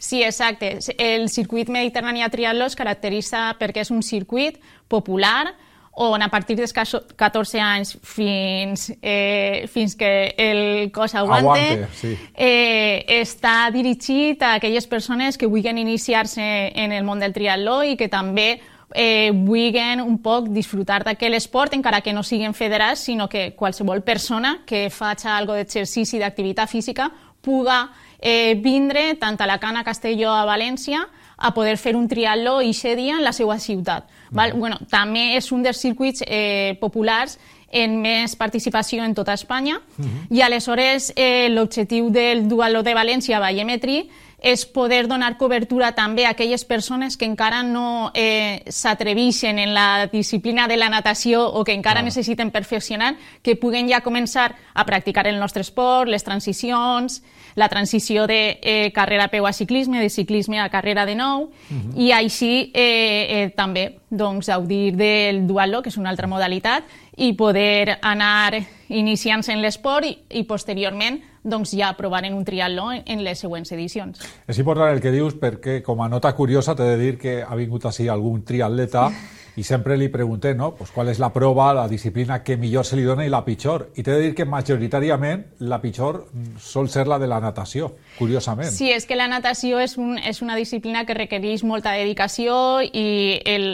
Sí, 0.00 0.22
exacte. 0.24 0.78
El 0.96 1.28
circuit 1.28 1.68
mediterrani 1.68 2.24
a 2.24 2.30
triatló 2.32 2.64
es 2.72 2.76
caracteritza 2.76 3.50
perquè 3.60 3.84
és 3.84 3.92
un 3.92 4.00
circuit 4.00 4.56
popular, 4.88 5.52
on 5.92 6.22
a 6.22 6.28
partir 6.28 6.56
dels 6.56 6.72
14 6.72 7.60
anys 7.60 7.96
fins, 8.02 8.92
eh, 9.02 9.66
fins 9.68 9.96
que 9.96 10.34
el 10.38 10.90
cos 10.92 11.14
aguante, 11.14 11.60
aguante 11.60 11.88
sí. 11.98 12.16
eh, 12.34 13.04
està 13.20 13.70
dirigit 13.74 14.42
a 14.42 14.54
aquelles 14.54 14.86
persones 14.86 15.36
que 15.36 15.50
vulguin 15.50 15.78
iniciar-se 15.78 16.42
en 16.74 16.92
el 16.92 17.04
món 17.04 17.20
del 17.20 17.34
triatló 17.34 17.82
i 17.82 17.96
que 17.98 18.08
també 18.08 18.60
eh, 18.94 19.30
vulguin 19.34 20.00
un 20.00 20.18
poc 20.22 20.48
disfrutar 20.54 21.02
d'aquell 21.04 21.34
esport, 21.34 21.74
encara 21.74 22.00
que 22.00 22.14
no 22.14 22.22
siguin 22.22 22.54
federats, 22.54 23.04
sinó 23.10 23.28
que 23.28 23.54
qualsevol 23.56 24.02
persona 24.02 24.60
que 24.66 24.88
faci 24.90 25.28
algo 25.28 25.58
d'exercici 25.58 26.18
d'activitat 26.22 26.70
física 26.70 27.10
puga 27.40 27.88
eh, 28.20 28.54
vindre 28.54 29.14
tant 29.16 29.40
a 29.40 29.46
la 29.46 29.58
Cana 29.58 29.84
Castelló 29.84 30.32
a 30.34 30.46
València 30.46 31.06
a 31.40 31.54
poder 31.54 31.78
fer 31.80 31.96
un 31.96 32.06
triatló 32.08 32.58
aquest 32.60 32.96
dia 32.98 33.16
en 33.16 33.24
la 33.24 33.32
seva 33.32 33.58
ciutat. 33.58 34.04
Val? 34.30 34.52
Bueno, 34.52 34.78
també 34.90 35.36
és 35.38 35.50
un 35.52 35.64
dels 35.64 35.80
circuits 35.80 36.22
eh, 36.26 36.76
populars 36.80 37.38
en 37.70 38.00
més 38.02 38.34
participació 38.36 39.04
en 39.04 39.14
tota 39.14 39.32
Espanya 39.32 39.76
uh 39.78 40.04
-huh. 40.04 40.36
i 40.36 40.42
aleshores 40.42 41.12
eh, 41.16 41.48
l'objectiu 41.48 42.10
del 42.10 42.48
Dualó 42.48 42.82
de 42.82 42.94
València 42.94 43.40
Vallemetri 43.40 44.08
és 44.40 44.64
poder 44.64 45.06
donar 45.06 45.36
cobertura 45.36 45.92
també 45.92 46.24
a 46.24 46.30
aquelles 46.32 46.64
persones 46.64 47.16
que 47.16 47.26
encara 47.28 47.62
no 47.62 48.10
eh, 48.14 48.64
s'atreveixen 48.66 49.58
en 49.58 49.74
la 49.74 50.08
disciplina 50.12 50.66
de 50.66 50.78
la 50.80 50.88
natació 50.88 51.44
o 51.44 51.62
que 51.64 51.76
encara 51.76 52.00
ah. 52.00 52.02
necessiten 52.02 52.50
perfeccionar, 52.50 53.16
que 53.42 53.56
puguen 53.56 53.88
ja 53.88 54.00
començar 54.00 54.54
a 54.72 54.86
practicar 54.86 55.26
el 55.26 55.38
nostre 55.38 55.60
esport, 55.60 56.08
les 56.08 56.24
transicions, 56.24 57.20
la 57.54 57.68
transició 57.68 58.26
de 58.26 58.58
eh, 58.62 58.92
carrera 58.94 59.28
a 59.28 59.28
peu 59.28 59.46
a 59.46 59.52
ciclisme, 59.52 60.00
de 60.00 60.08
ciclisme 60.08 60.60
a 60.60 60.70
carrera 60.70 61.04
de 61.04 61.14
nou, 61.14 61.44
uh 61.44 61.50
-huh. 61.70 62.00
i 62.00 62.12
així 62.12 62.70
eh, 62.74 63.26
eh, 63.28 63.50
també 63.50 63.98
doncs, 64.08 64.48
gaudir 64.48 64.96
del 64.96 65.46
duatló, 65.46 65.82
que 65.82 65.88
és 65.88 65.96
una 65.96 66.10
altra 66.10 66.26
modalitat, 66.26 66.84
i 67.16 67.34
poder 67.34 67.98
anar 68.02 68.54
iniciant-se 68.88 69.52
en 69.52 69.60
l'esport 69.60 70.06
i, 70.06 70.18
i 70.30 70.44
posteriorment 70.44 71.20
doncs 71.42 71.72
ja 71.76 71.92
provaren 71.96 72.34
un 72.34 72.44
triatló 72.44 72.90
en 72.92 73.24
les 73.24 73.40
següents 73.40 73.72
edicions. 73.72 74.20
És 74.46 74.58
important 74.60 74.92
el 74.92 75.00
que 75.00 75.12
dius 75.14 75.36
perquè, 75.40 75.80
com 75.82 76.02
a 76.02 76.08
nota 76.08 76.34
curiosa, 76.36 76.76
t'he 76.76 76.88
de 76.92 76.96
dir 77.00 77.18
que 77.18 77.40
ha 77.42 77.56
vingut 77.56 77.86
així 77.88 78.08
algun 78.08 78.42
triatleta 78.44 79.08
i 79.56 79.64
sempre 79.66 79.96
li 79.98 80.08
preguntem 80.08 80.56
no? 80.56 80.70
pues, 80.76 80.90
qual 80.94 81.10
és 81.10 81.18
la 81.20 81.30
prova, 81.34 81.70
la 81.74 81.86
disciplina 81.88 82.40
que 82.44 82.56
millor 82.56 82.86
se 82.86 82.96
li 82.96 83.04
dona 83.04 83.26
i 83.26 83.32
la 83.32 83.42
pitjor. 83.44 83.88
I 83.96 84.04
t'he 84.04 84.12
de 84.12 84.26
dir 84.26 84.34
que 84.36 84.46
majoritàriament 84.48 85.44
la 85.68 85.80
pitjor 85.82 86.22
sol 86.60 86.88
ser 86.88 87.06
la 87.10 87.18
de 87.18 87.28
la 87.30 87.40
natació, 87.42 87.94
curiosament. 88.18 88.70
Sí, 88.72 88.90
és 88.94 89.08
que 89.08 89.18
la 89.18 89.28
natació 89.30 89.80
és, 89.82 89.96
un, 89.98 90.18
és 90.18 90.42
una 90.44 90.56
disciplina 90.56 91.04
que 91.06 91.16
requereix 91.18 91.64
molta 91.66 91.96
dedicació 91.98 92.80
i 92.84 93.40
el, 93.48 93.72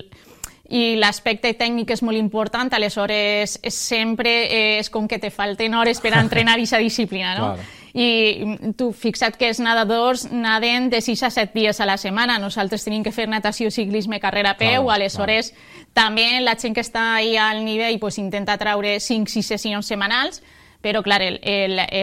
i 0.68 0.96
l'aspecte 0.98 1.52
tècnic 1.54 1.92
és 1.94 2.02
molt 2.02 2.18
important, 2.18 2.72
aleshores 2.74 3.58
sempre 3.70 4.32
és 4.78 4.90
com 4.90 5.06
que 5.06 5.20
te 5.22 5.30
falten 5.30 5.74
hores 5.78 6.00
per 6.02 6.14
entrenar 6.18 6.56
aquesta 6.56 6.82
disciplina, 6.82 7.34
no? 7.38 7.50
Claro. 7.54 7.72
I 7.96 8.74
tu, 8.76 8.90
fixa't 8.92 9.38
que 9.40 9.48
els 9.48 9.56
nadadors 9.64 10.26
naden 10.28 10.90
de 10.92 10.98
6 11.00 11.22
a 11.24 11.30
7 11.32 11.56
dies 11.56 11.78
a 11.80 11.86
la 11.88 11.94
setmana. 11.96 12.36
Nosaltres 12.36 12.84
tenim 12.84 13.00
que 13.00 13.12
fer 13.14 13.24
natació, 13.24 13.70
ciclisme, 13.72 14.20
carrera 14.20 14.52
a 14.52 14.58
peu, 14.58 14.82
claro, 14.82 14.90
aleshores 14.92 15.48
claro. 15.54 15.86
també 15.96 16.26
la 16.44 16.58
gent 16.60 16.76
que 16.76 16.84
està 16.84 17.06
ahí 17.14 17.38
al 17.40 17.64
nivell 17.64 17.96
pues, 17.98 18.18
intenta 18.20 18.58
traure 18.60 18.98
5-6 19.00 19.48
sessions 19.54 19.88
setmanals, 19.88 20.42
però 20.80 21.02
clar, 21.02 21.20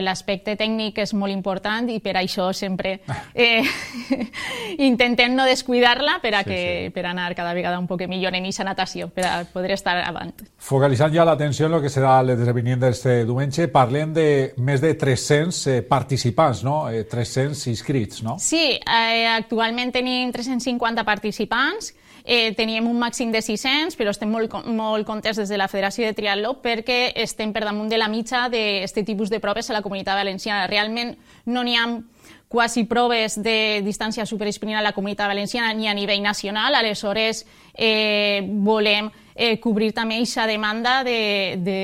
l'aspecte 0.03 0.55
tècnic 0.59 0.99
és 1.03 1.13
molt 1.17 1.33
important 1.33 1.89
i 1.89 1.99
per 2.03 2.15
això 2.19 2.49
sempre 2.55 2.99
eh, 3.33 3.63
intentem 4.89 5.35
no 5.35 5.45
descuidar-la 5.47 6.19
per, 6.23 6.33
a 6.35 6.43
sí, 6.43 6.49
que, 6.49 6.59
sí. 6.87 6.93
per 6.95 7.05
anar 7.09 7.31
cada 7.35 7.53
vegada 7.53 7.79
un 7.79 7.87
poc 7.87 8.05
millor 8.07 8.35
en 8.35 8.43
aquesta 8.43 8.67
natació, 8.67 9.09
per 9.13 9.25
a 9.29 9.33
poder 9.49 9.73
estar 9.77 9.95
avant. 10.03 10.33
Focalitzant 10.57 11.13
ja 11.13 11.25
l'atenció 11.27 11.67
en 11.67 11.77
el 11.77 11.83
que 11.83 11.91
serà 11.93 12.17
l'esdeveniment 12.25 12.83
d'este 12.83 13.21
diumenge, 13.27 13.69
parlem 13.73 14.13
de 14.15 14.27
més 14.57 14.81
de 14.83 14.93
300 14.99 15.63
eh, 15.67 15.79
participants, 15.87 16.63
no? 16.65 16.77
Eh, 16.91 17.03
300 17.09 17.67
inscrits, 17.71 18.23
no? 18.25 18.37
Sí, 18.41 18.77
eh, 18.79 19.27
actualment 19.33 19.93
tenim 19.95 20.31
350 20.33 21.05
participants, 21.07 21.93
Eh, 22.25 22.53
teníem 22.55 22.87
un 22.87 22.95
màxim 22.99 23.33
de 23.33 23.41
600, 23.43 23.97
però 23.99 24.13
estem 24.13 24.29
molt, 24.31 24.53
molt 24.63 25.03
contents 25.03 25.41
des 25.41 25.49
de 25.51 25.57
la 25.59 25.67
Federació 25.67 26.07
de 26.07 26.15
Triatló 26.15 26.53
perquè 26.63 27.11
estem 27.19 27.51
per 27.51 27.65
damunt 27.65 27.91
de 27.91 27.99
la 27.99 28.07
mitja 28.07 28.45
d'aquest 28.47 29.01
tipus 29.03 29.29
de 29.29 29.41
proves 29.43 29.69
a 29.69 29.75
la 29.75 29.81
comunitat 29.83 30.15
valenciana. 30.15 30.69
Realment 30.71 31.17
no 31.51 31.65
n'hi 31.67 31.75
ha 31.75 31.87
quasi 32.47 32.85
proves 32.85 33.35
de 33.41 33.81
distància 33.83 34.27
superespinal 34.29 34.79
a 34.79 34.87
la 34.87 34.93
comunitat 34.95 35.27
valenciana 35.27 35.73
ni 35.73 35.89
a 35.89 35.93
nivell 35.97 36.21
nacional, 36.21 36.75
aleshores 36.75 37.47
eh, 37.73 38.45
volem 38.45 39.09
eh, 39.35 39.59
cobrir 39.59 39.91
també 39.91 40.19
aquesta 40.21 40.45
demanda 40.47 41.01
de, 41.03 41.57
de, 41.57 41.79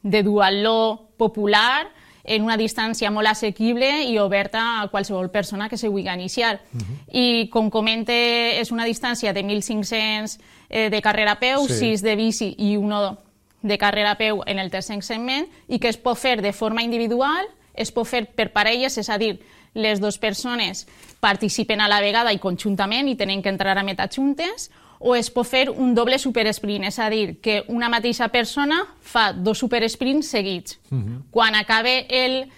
de 0.00 0.22
duatló 0.22 1.10
popular, 1.18 1.90
en 2.24 2.42
una 2.42 2.56
distància 2.56 3.10
molt 3.10 3.28
assequible 3.28 3.88
i 4.06 4.18
oberta 4.18 4.82
a 4.82 4.88
qualsevol 4.88 5.30
persona 5.30 5.68
que 5.68 5.76
se 5.76 5.88
vulgui 5.88 6.08
iniciar. 6.08 6.60
Uh 6.72 6.78
-huh. 6.80 6.96
I 7.12 7.48
com 7.50 7.70
comente, 7.70 8.60
és 8.60 8.70
una 8.70 8.84
distància 8.84 9.32
de 9.32 9.42
1.500 9.42 10.38
eh, 10.70 10.90
de 10.90 11.02
carrera 11.02 11.32
a 11.32 11.38
peu, 11.38 11.66
sí. 11.66 11.74
6 11.74 12.02
de 12.02 12.16
bici 12.16 12.54
i 12.58 12.76
1 12.76 13.18
de 13.62 13.78
carrera 13.78 14.12
a 14.12 14.18
peu 14.18 14.42
en 14.46 14.58
el 14.58 14.70
tercer 14.70 15.02
segment 15.02 15.46
i 15.68 15.78
que 15.78 15.88
es 15.88 15.96
pot 15.96 16.18
fer 16.18 16.42
de 16.42 16.52
forma 16.52 16.82
individual, 16.82 17.46
es 17.74 17.92
pot 17.92 18.06
fer 18.06 18.26
per 18.26 18.52
parelles, 18.52 18.98
és 18.98 19.08
a 19.08 19.18
dir, 19.18 19.40
les 19.74 20.00
dues 20.00 20.18
persones 20.18 20.86
participen 21.20 21.80
a 21.80 21.88
la 21.88 22.00
vegada 22.00 22.32
i 22.32 22.38
conjuntament 22.38 23.08
i 23.08 23.16
tenen 23.16 23.42
que 23.42 23.48
entrar 23.48 23.78
a 23.78 23.82
meta 23.82 24.08
juntes, 24.08 24.70
o 25.02 25.16
es 25.18 25.30
pot 25.34 25.46
fer 25.46 25.66
un 25.70 25.94
doble 25.94 26.18
supersprint, 26.18 26.86
és 26.86 26.98
a 27.02 27.08
dir, 27.10 27.40
que 27.42 27.64
una 27.68 27.88
mateixa 27.90 28.28
persona 28.30 28.84
fa 29.00 29.32
dos 29.32 29.58
supersprints 29.58 30.30
seguits. 30.30 30.78
Uh 30.90 30.94
mhm. 30.94 31.06
-huh. 31.06 31.22
Quan 31.30 31.54
acabe 31.54 32.06
el... 32.08 32.48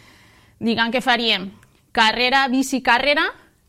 Diguem 0.60 0.90
que 0.92 1.00
faríem 1.00 1.50
carrera, 1.92 2.48
bici, 2.48 2.80
carrera, 2.82 3.22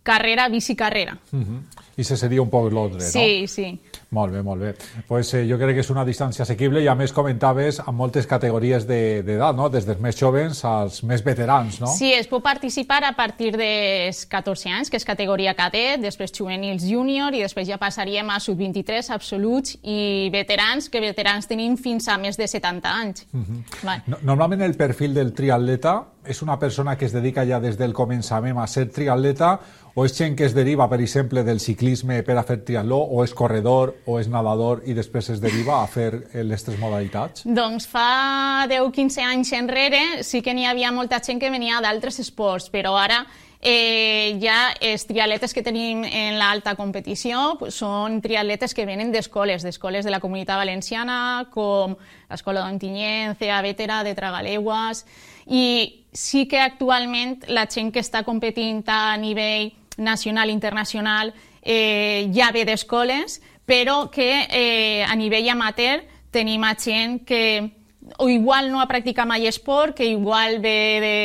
carrera, 0.04 0.50
bici, 0.50 0.76
carrera. 0.76 1.18
Uh 1.32 1.40
-huh. 1.40 1.62
I 1.98 2.04
se 2.04 2.18
seria 2.18 2.42
un 2.42 2.50
poc 2.50 2.72
l'ordre, 2.72 3.00
no? 3.00 3.10
Sí, 3.12 3.48
sí. 3.48 3.80
Molt 4.16 4.32
bé, 4.32 4.42
molt 4.42 4.62
bé. 4.62 4.74
Pues, 5.08 5.34
eh, 5.34 5.44
jo 5.50 5.58
crec 5.60 5.76
que 5.76 5.84
és 5.84 5.90
una 5.92 6.06
distància 6.08 6.46
assequible 6.46 6.80
i 6.82 6.88
a 6.88 6.96
més 6.96 7.12
comentaves 7.12 7.82
amb 7.84 8.00
moltes 8.00 8.28
categories 8.30 8.88
d'edat, 8.88 9.26
de, 9.28 9.58
no? 9.60 9.68
des 9.74 9.88
dels 9.88 10.00
més 10.00 10.16
joves 10.16 10.62
als 10.66 11.02
més 11.04 11.24
veterans, 11.26 11.82
no? 11.84 11.92
Sí, 11.92 12.14
es 12.16 12.30
pot 12.32 12.44
participar 12.46 13.02
a 13.04 13.12
partir 13.18 13.52
dels 13.60 14.24
14 14.32 14.72
anys, 14.72 14.92
que 14.92 15.02
és 15.02 15.08
categoria 15.08 15.56
cadet, 15.58 16.00
després 16.00 16.32
juvenils 16.36 16.88
júnior 16.88 17.36
i 17.36 17.44
després 17.44 17.68
ja 17.68 17.80
passaríem 17.82 18.32
a 18.32 18.40
sub-23 18.40 19.12
absoluts 19.16 19.76
i 19.84 20.32
veterans, 20.34 20.88
que 20.90 21.04
veterans 21.04 21.52
tenim 21.52 21.76
fins 21.76 22.08
a 22.08 22.18
més 22.22 22.40
de 22.40 22.48
70 22.48 22.96
anys. 22.96 23.28
Uh 23.34 23.42
-huh. 23.42 23.64
vale. 23.84 24.04
no, 24.08 24.18
normalment 24.24 24.62
el 24.62 24.76
perfil 24.76 25.14
del 25.14 25.34
triatleta 25.34 26.06
és 26.26 26.42
una 26.42 26.58
persona 26.58 26.96
que 26.98 27.06
es 27.06 27.14
dedica 27.14 27.46
ja 27.46 27.60
des 27.60 27.78
del 27.78 27.94
començament 27.94 28.58
a 28.58 28.68
ser 28.68 28.90
triatleta 28.90 29.60
o 29.96 30.04
és 30.04 30.12
gent 30.12 30.36
que 30.36 30.44
es 30.44 30.54
deriva, 30.54 30.90
per 30.92 31.00
exemple, 31.00 31.42
del 31.48 31.62
ciclisme 31.64 32.20
per 32.28 32.36
a 32.36 32.44
fer 32.44 32.58
triatló, 32.68 32.98
o 33.00 33.24
és 33.24 33.32
corredor, 33.34 33.94
o 34.06 34.18
és 34.20 34.28
nedador, 34.28 34.82
i 34.84 34.94
després 34.94 35.30
es 35.32 35.40
deriva 35.40 35.80
a 35.80 35.88
fer 35.88 36.10
les 36.44 36.68
tres 36.68 36.76
modalitats? 36.82 37.46
Doncs 37.48 37.88
fa 37.88 38.68
10-15 38.68 39.24
anys 39.24 39.54
enrere 39.56 40.02
sí 40.28 40.44
que 40.44 40.54
n'hi 40.54 40.68
havia 40.68 40.92
molta 40.92 41.22
gent 41.24 41.40
que 41.40 41.52
venia 41.54 41.80
d'altres 41.80 42.20
esports, 42.20 42.68
però 42.74 42.98
ara 43.00 43.22
eh, 43.62 44.36
ja 44.44 44.74
els 44.84 45.08
triatletes 45.08 45.56
que 45.56 45.64
tenim 45.64 46.04
en 46.04 46.42
l'alta 46.42 46.76
competició 46.76 47.56
pues, 47.62 47.80
són 47.80 48.20
triatletes 48.20 48.76
que 48.76 48.84
venen 48.86 49.16
d'escoles, 49.16 49.64
d'escoles 49.64 50.04
de 50.04 50.12
la 50.12 50.20
comunitat 50.20 50.60
valenciana, 50.60 51.48
com 51.56 51.96
l'Escola 52.28 52.66
d'Ontinyent, 52.66 53.40
CEA 53.40 53.64
Vetera, 53.64 54.04
de 54.04 54.12
Tragaleguas, 54.18 55.06
i 55.48 56.04
sí 56.12 56.50
que 56.52 56.60
actualment 56.60 57.40
la 57.48 57.64
gent 57.72 57.96
que 57.96 58.04
està 58.04 58.26
competint 58.28 58.84
a 58.92 59.16
nivell 59.16 59.72
nacional 59.98 60.50
internacional 60.50 61.34
eh, 61.62 62.32
ja 62.34 62.52
ve 62.52 62.66
d'escoles, 62.66 63.42
però 63.66 64.12
que 64.12 64.48
eh, 64.50 65.04
a 65.04 65.16
nivell 65.16 65.50
amateur 65.50 66.04
tenim 66.32 66.64
a 66.64 66.76
gent 66.76 67.26
que 67.26 67.72
o 68.18 68.30
igual 68.30 68.72
no 68.72 68.82
ha 68.82 68.88
practicat 68.88 69.26
mai 69.26 69.48
esport, 69.48 69.96
que 69.96 70.06
igual 70.06 70.60
ve 70.60 71.02
de, 71.02 71.18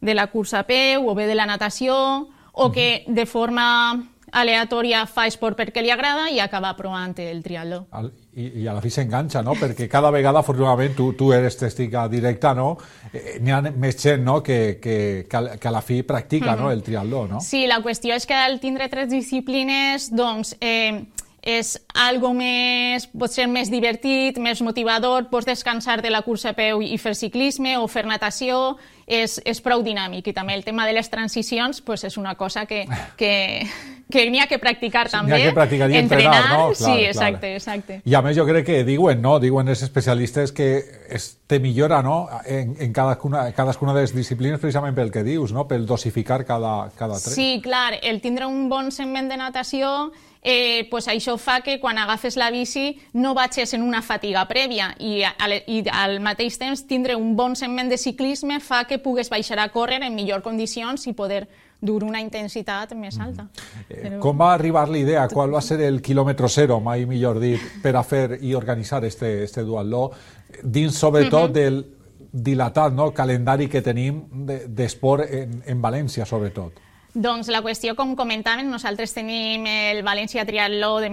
de 0.00 0.14
la 0.14 0.28
cursa 0.28 0.60
a 0.60 0.66
peu 0.68 1.08
o 1.08 1.14
ve 1.14 1.26
de 1.26 1.34
la 1.34 1.46
natació 1.46 2.28
o 2.52 2.72
que 2.72 3.04
de 3.06 3.24
forma 3.24 4.10
aleatòria 4.40 5.04
fa 5.06 5.26
esport 5.28 5.58
perquè 5.58 5.82
li 5.82 5.90
agrada 5.90 6.28
i 6.30 6.40
acaba 6.40 6.74
provant 6.78 7.14
el 7.22 7.42
triatló. 7.42 7.84
I, 8.38 8.62
i 8.62 8.66
a 8.68 8.74
la 8.76 8.82
fi 8.84 8.90
s'enganxa, 8.94 9.42
no? 9.42 9.56
Perquè 9.58 9.88
cada 9.90 10.12
vegada, 10.14 10.42
afortunadament, 10.44 10.94
tu, 10.96 11.10
tu 11.18 11.32
eres 11.34 11.58
testiga 11.58 12.06
directa, 12.08 12.54
no? 12.54 12.76
Eh, 13.12 13.38
N'hi 13.42 13.54
ha 13.54 13.60
més 13.70 13.98
gent, 13.98 14.22
no?, 14.24 14.38
que, 14.42 14.78
que, 14.82 15.26
que 15.28 15.68
a 15.68 15.74
la 15.74 15.82
fi 15.82 16.02
practica, 16.02 16.52
mm 16.52 16.56
-hmm. 16.56 16.62
no?, 16.62 16.70
el 16.70 16.82
triatló, 16.82 17.26
no? 17.26 17.40
Sí, 17.40 17.66
la 17.66 17.82
qüestió 17.82 18.14
és 18.14 18.26
que 18.26 18.34
al 18.34 18.60
tindre 18.60 18.88
tres 18.88 19.10
disciplines, 19.10 20.10
doncs, 20.14 20.56
eh, 20.60 21.06
és 21.42 21.78
algo 21.94 22.32
més, 22.34 23.06
pot 23.08 23.30
ser 23.32 23.46
més 23.48 23.70
divertit, 23.70 24.38
més 24.42 24.60
motivador, 24.60 25.28
pots 25.30 25.46
descansar 25.46 26.02
de 26.02 26.10
la 26.10 26.22
cursa 26.26 26.50
a 26.50 26.56
peu 26.56 26.82
i 26.82 26.98
fer 26.98 27.14
ciclisme 27.14 27.76
o 27.78 27.86
fer 27.88 28.04
natació, 28.06 28.76
és, 29.06 29.38
és 29.44 29.62
prou 29.64 29.82
dinàmic. 29.82 30.28
I 30.28 30.34
també 30.36 30.54
el 30.58 30.64
tema 30.66 30.86
de 30.86 30.92
les 30.92 31.08
transicions 31.08 31.80
pues, 31.80 32.04
és 32.04 32.18
una 32.18 32.34
cosa 32.34 32.66
que, 32.66 32.84
que, 33.16 33.64
que 34.10 34.24
n'hi 34.30 34.40
ha 34.40 34.46
que 34.48 34.58
practicar 34.58 35.06
també. 35.10 35.34
N'hi 35.34 35.42
ha 35.42 35.50
que 35.50 35.56
practicar 35.56 35.90
i 35.90 35.98
entrenar, 36.00 36.34
entrenar 36.36 36.52
no? 36.56 36.70
Clar, 36.72 36.76
sí, 36.80 37.04
exacte, 37.04 37.40
clar. 37.40 37.56
exacte. 37.60 37.98
I 38.08 38.14
a 38.16 38.22
més 38.24 38.36
jo 38.38 38.46
crec 38.48 38.66
que 38.66 38.78
diuen, 38.86 39.20
no? 39.22 39.36
diuen 39.42 39.68
els 39.68 39.82
especialistes 39.84 40.54
que 40.56 40.68
es 41.08 41.28
te 41.46 41.60
millora 41.60 42.00
no? 42.02 42.28
en, 42.46 42.74
en 42.80 42.92
cadascuna, 42.92 43.50
cadascuna 43.56 43.94
de 43.96 44.06
les 44.06 44.14
disciplines 44.16 44.60
precisament 44.60 44.96
pel 44.96 45.12
que 45.12 45.24
dius, 45.26 45.52
no? 45.52 45.66
pel 45.68 45.86
dosificar 45.86 46.44
cada, 46.48 46.90
cada 46.96 47.20
tret. 47.20 47.34
Sí, 47.36 47.60
clar, 47.64 47.98
el 48.02 48.22
tindre 48.24 48.48
un 48.48 48.68
bon 48.72 48.90
segment 48.92 49.28
de 49.28 49.36
natació 49.40 50.10
eh, 50.42 50.86
pues 50.90 51.08
això 51.08 51.36
fa 51.36 51.60
que 51.60 51.78
quan 51.80 51.98
agafes 51.98 52.36
la 52.40 52.50
bici 52.50 52.98
no 53.12 53.34
vagis 53.34 53.74
en 53.74 53.82
una 53.82 54.02
fatiga 54.02 54.46
prèvia 54.48 54.94
i, 54.98 55.22
al, 55.26 55.58
i 55.66 55.82
al 55.92 56.20
mateix 56.24 56.58
temps 56.58 56.86
tindre 56.88 57.16
un 57.16 57.34
bon 57.36 57.56
segment 57.56 57.90
de 57.90 57.98
ciclisme 57.98 58.60
fa 58.60 58.84
que 58.88 59.00
pugues 59.02 59.30
baixar 59.30 59.58
a 59.58 59.68
córrer 59.74 60.02
en 60.02 60.14
millor 60.14 60.42
condicions 60.42 61.06
i 61.06 61.12
poder 61.12 61.46
dur 61.80 62.02
una 62.04 62.20
intensitat 62.20 62.94
més 62.98 63.18
alta. 63.18 63.44
Mm. 63.44 63.84
Eh, 63.88 64.00
Però... 64.02 64.20
Com 64.22 64.40
va 64.40 64.52
arribar 64.54 64.88
la 64.90 64.98
idea? 64.98 65.28
Qual 65.28 65.54
va 65.54 65.62
ser 65.62 65.80
el 65.86 66.00
quilòmetre 66.02 66.48
zero, 66.48 66.80
mai 66.80 67.06
millor 67.06 67.38
dit, 67.40 67.62
per 67.82 67.94
a 67.96 68.02
fer 68.02 68.40
i 68.42 68.54
organitzar 68.58 69.04
este, 69.04 69.44
este 69.44 69.62
duatló, 69.62 70.10
dins 70.62 70.98
sobretot 70.98 71.48
uh 71.48 71.48
-huh. 71.48 71.54
del 71.54 71.86
dilatat 72.32 72.92
no, 72.92 73.12
calendari 73.14 73.68
que 73.68 73.82
tenim 73.82 74.22
d'esport 74.66 75.24
de, 75.24 75.42
en, 75.42 75.62
en 75.66 75.82
València, 75.82 76.26
sobretot? 76.26 76.72
Doncs 77.14 77.48
la 77.48 77.62
qüestió, 77.64 77.94
com 77.96 78.14
comentàvem, 78.16 78.68
nosaltres 78.68 79.14
tenim 79.14 79.64
el 79.66 80.04
València 80.04 80.44
Triatló 80.46 81.00
de, 81.00 81.08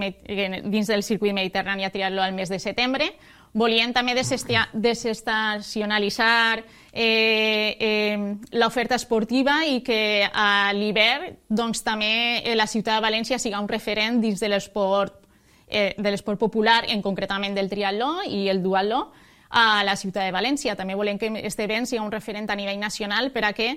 dins 0.68 0.86
del 0.86 1.02
circuit 1.02 1.32
mediterrani 1.32 1.88
Triatló 1.90 2.22
al 2.22 2.34
mes 2.34 2.48
de 2.48 2.58
setembre. 2.58 3.14
Volien 3.56 3.88
també 3.96 4.12
desestacionalitzar 4.12 6.60
eh, 6.92 7.72
eh, 7.80 8.36
l'oferta 8.52 9.00
esportiva 9.00 9.64
i 9.64 9.80
que 9.80 10.28
a 10.28 10.76
l'hivern 10.76 11.40
doncs, 11.48 11.80
també 11.82 12.44
la 12.54 12.66
ciutat 12.68 12.94
de 12.98 13.06
València 13.06 13.38
siga 13.40 13.60
un 13.60 13.68
referent 13.68 14.20
dins 14.20 14.40
de 14.40 14.48
l'esport 14.52 15.26
eh, 15.68 15.94
de 15.96 16.10
l'esport 16.10 16.38
popular, 16.38 16.84
en 16.88 17.02
concretament 17.02 17.56
del 17.56 17.70
triatló 17.70 18.22
i 18.28 18.48
el 18.48 18.62
duatló, 18.62 19.10
a 19.50 19.82
la 19.84 19.96
ciutat 19.96 20.26
de 20.26 20.34
València. 20.34 20.76
També 20.76 20.94
volem 20.94 21.18
que 21.18 21.30
aquest 21.30 21.60
event 21.62 21.86
sigui 21.86 22.02
un 22.02 22.12
referent 22.12 22.50
a 22.50 22.58
nivell 22.58 22.80
nacional 22.80 23.30
per 23.32 23.44
a 23.46 23.52
que 23.52 23.76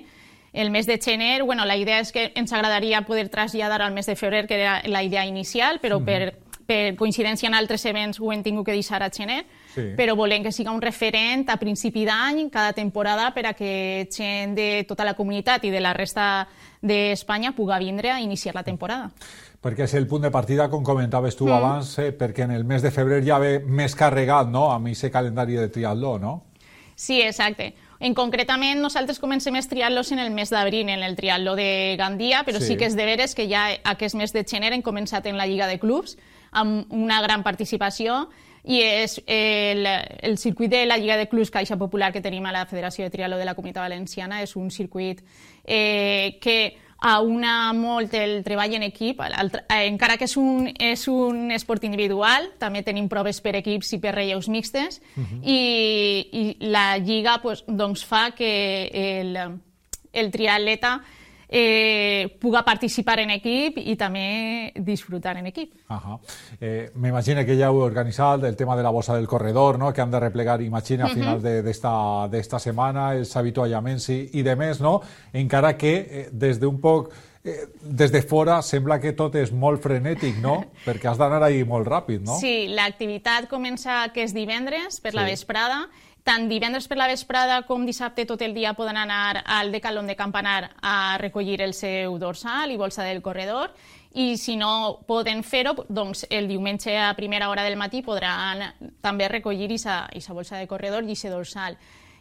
el 0.52 0.70
mes 0.70 0.86
de 0.86 0.98
gener, 0.98 1.42
bueno, 1.42 1.64
la 1.64 1.76
idea 1.76 2.00
és 2.00 2.10
que 2.12 2.32
ens 2.34 2.52
agradaria 2.52 3.04
poder 3.06 3.28
traslladar 3.30 3.80
al 3.82 3.94
mes 3.94 4.06
de 4.06 4.16
febrer, 4.16 4.46
que 4.46 4.58
era 4.58 4.80
la 4.84 5.02
idea 5.02 5.24
inicial, 5.24 5.80
però 5.80 6.00
mm 6.00 6.04
-hmm. 6.04 6.04
per, 6.04 6.34
per 6.66 6.96
coincidència 6.96 7.46
en 7.46 7.54
altres 7.54 7.84
events 7.86 8.20
ho 8.20 8.32
hem 8.32 8.42
tingut 8.42 8.66
que 8.66 8.72
deixar 8.72 9.02
a 9.02 9.10
gener, 9.10 9.46
sí. 9.74 9.90
però 9.96 10.16
volem 10.16 10.42
que 10.42 10.52
siga 10.52 10.72
un 10.72 10.82
referent 10.82 11.46
a 11.50 11.58
principi 11.60 12.04
d'any, 12.08 12.48
cada 12.50 12.72
temporada, 12.72 13.30
per 13.34 13.46
a 13.50 13.54
que 13.54 14.08
gent 14.10 14.54
de 14.56 14.84
tota 14.88 15.06
la 15.06 15.14
comunitat 15.14 15.64
i 15.64 15.70
de 15.70 15.80
la 15.80 15.94
resta 15.96 16.48
d'Espanya 16.80 17.54
puga 17.56 17.78
vindre 17.78 18.10
a 18.10 18.20
iniciar 18.20 18.54
la 18.54 18.64
temporada. 18.64 19.10
Perquè 19.60 19.84
és 19.84 19.94
el 19.98 20.06
punt 20.08 20.24
de 20.24 20.30
partida, 20.32 20.70
com 20.72 20.84
comentaves 20.84 21.36
tu 21.36 21.46
mm. 21.46 21.52
abans, 21.52 21.92
eh, 22.00 22.12
perquè 22.16 22.46
en 22.46 22.54
el 22.56 22.64
mes 22.64 22.82
de 22.82 22.90
febrer 22.90 23.20
ja 23.26 23.38
ve 23.38 23.58
més 23.60 23.94
carregat 23.94 24.48
no? 24.48 24.70
amb 24.72 24.88
aquest 24.88 25.12
calendari 25.12 25.58
de 25.60 25.68
triatló, 25.68 26.18
no? 26.18 26.38
Sí, 26.94 27.20
exacte. 27.20 27.74
En 28.00 28.14
concretament, 28.16 28.80
nosaltres 28.80 29.18
comencem 29.20 29.56
els 29.56 29.68
triatlos 29.68 30.10
en 30.12 30.20
el 30.20 30.30
mes 30.32 30.48
d'abril, 30.52 30.88
en 30.88 31.02
el 31.04 31.16
triatló 31.16 31.52
de 31.56 31.96
Gandia, 32.00 32.42
però 32.48 32.60
sí. 32.60 32.72
sí 32.72 32.76
que 32.80 32.88
és 32.88 32.96
de 32.96 33.04
veres 33.04 33.36
que 33.36 33.44
ja 33.48 33.66
aquest 33.92 34.16
mes 34.16 34.32
de 34.32 34.44
gener 34.48 34.72
hem 34.72 34.84
començat 34.84 35.28
en 35.28 35.36
la 35.36 35.44
Lliga 35.48 35.68
de 35.68 35.76
Clubs, 35.80 36.16
amb 36.50 36.88
una 36.88 37.20
gran 37.20 37.44
participació, 37.44 38.30
i 38.64 38.82
és 38.82 39.20
el, 39.26 39.86
el 39.86 40.36
circuit 40.38 40.70
de 40.70 40.84
la 40.86 40.98
Lliga 40.98 41.16
de 41.16 41.28
Clubs 41.28 41.50
Caixa 41.50 41.78
Popular 41.80 42.12
que 42.12 42.20
tenim 42.20 42.46
a 42.46 42.52
la 42.52 42.66
Federació 42.66 43.04
de 43.04 43.10
Triatló 43.10 43.38
de 43.40 43.48
la 43.48 43.54
Comunitat 43.54 43.86
Valenciana 43.86 44.42
és 44.42 44.56
un 44.56 44.70
circuit 44.70 45.22
eh, 45.64 46.38
que 46.40 46.76
una 47.24 47.72
molt 47.72 48.12
el 48.14 48.42
treball 48.44 48.74
en 48.76 48.82
equip, 48.84 49.20
el, 49.24 49.50
eh, 49.56 49.86
encara 49.88 50.18
que 50.20 50.26
és 50.28 50.36
un, 50.36 50.68
és 50.76 51.06
un 51.08 51.50
esport 51.50 51.84
individual, 51.88 52.50
també 52.60 52.82
tenim 52.84 53.08
proves 53.08 53.40
per 53.40 53.54
equips 53.56 53.94
i 53.96 54.00
per 54.02 54.14
relleus 54.14 54.48
mixtes, 54.48 55.00
uh 55.16 55.22
-huh. 55.22 55.40
i, 55.42 56.28
i 56.32 56.68
la 56.68 56.98
Lliga 56.98 57.40
pues, 57.40 57.64
doncs, 57.66 58.04
fa 58.04 58.30
que 58.32 58.90
el, 58.92 59.38
el 60.12 60.30
triatleta 60.30 61.00
eh, 61.52 62.36
puga 62.40 62.62
participar 62.62 63.18
en 63.24 63.32
equip 63.34 63.80
i 63.82 63.96
també 63.98 64.72
disfrutar 64.86 65.36
en 65.38 65.48
equip. 65.50 65.72
Uh 65.90 65.96
-huh. 65.96 66.18
eh, 66.60 66.90
M'imagino 66.94 67.44
que 67.44 67.56
ja 67.56 67.66
heu 67.66 67.82
organitzat 67.82 68.44
el 68.44 68.56
tema 68.56 68.76
de 68.76 68.82
la 68.82 68.90
bossa 68.90 69.16
del 69.16 69.26
corredor, 69.26 69.78
no? 69.78 69.92
que 69.92 70.00
han 70.00 70.10
de 70.10 70.20
replegar, 70.20 70.62
imagina, 70.62 71.06
a 71.06 71.08
final 71.08 71.42
d'esta 71.42 72.28
de, 72.28 72.38
de 72.38 72.58
setmana, 72.58 73.14
els 73.14 73.36
avituallaments 73.36 74.08
i, 74.10 74.30
i 74.34 74.42
de 74.42 74.54
més, 74.56 74.80
no? 74.80 75.02
encara 75.32 75.76
que 75.76 75.96
eh, 75.96 76.28
des 76.32 76.60
d'un 76.60 76.80
poc 76.80 77.12
eh, 77.44 77.66
des 77.82 78.12
de 78.12 78.22
fora 78.22 78.62
sembla 78.62 79.00
que 79.00 79.12
tot 79.12 79.34
és 79.34 79.50
molt 79.52 79.82
frenètic, 79.82 80.36
no? 80.40 80.64
Perquè 80.86 81.08
has 81.10 81.18
d'anar 81.18 81.42
ahí 81.42 81.64
molt 81.64 81.88
ràpid, 81.88 82.20
no? 82.20 82.38
Sí, 82.38 82.68
l'activitat 82.68 83.48
comença 83.48 84.04
aquest 84.04 84.34
divendres 84.34 85.00
per 85.00 85.12
sí. 85.12 85.16
la 85.16 85.24
vesprada 85.24 85.88
tant 86.24 86.48
divendres 86.48 86.86
per 86.88 86.98
la 86.98 87.08
vesprada 87.08 87.62
com 87.68 87.86
dissabte 87.86 88.26
tot 88.26 88.42
el 88.42 88.54
dia 88.54 88.74
poden 88.74 88.96
anar 88.96 89.42
al 89.46 89.72
Decalon 89.72 90.06
de 90.06 90.16
Campanar 90.16 90.72
a 90.82 91.16
recollir 91.18 91.60
el 91.62 91.74
seu 91.74 92.18
dorsal 92.18 92.70
i 92.70 92.76
bolsa 92.76 93.04
del 93.04 93.22
corredor 93.22 93.72
i 94.12 94.36
si 94.36 94.56
no 94.56 95.00
poden 95.06 95.44
fer-ho, 95.46 95.86
doncs 95.88 96.26
el 96.30 96.48
diumenge 96.48 96.96
a 96.98 97.14
primera 97.14 97.48
hora 97.48 97.62
del 97.62 97.78
matí 97.78 98.02
podran 98.02 98.64
també 99.00 99.28
recollir 99.28 99.70
aquesta 99.70 100.34
bolsa 100.34 100.58
de 100.58 100.66
corredor 100.66 101.04
i 101.04 101.14
aquest 101.14 101.30
dorsal. 101.30 101.78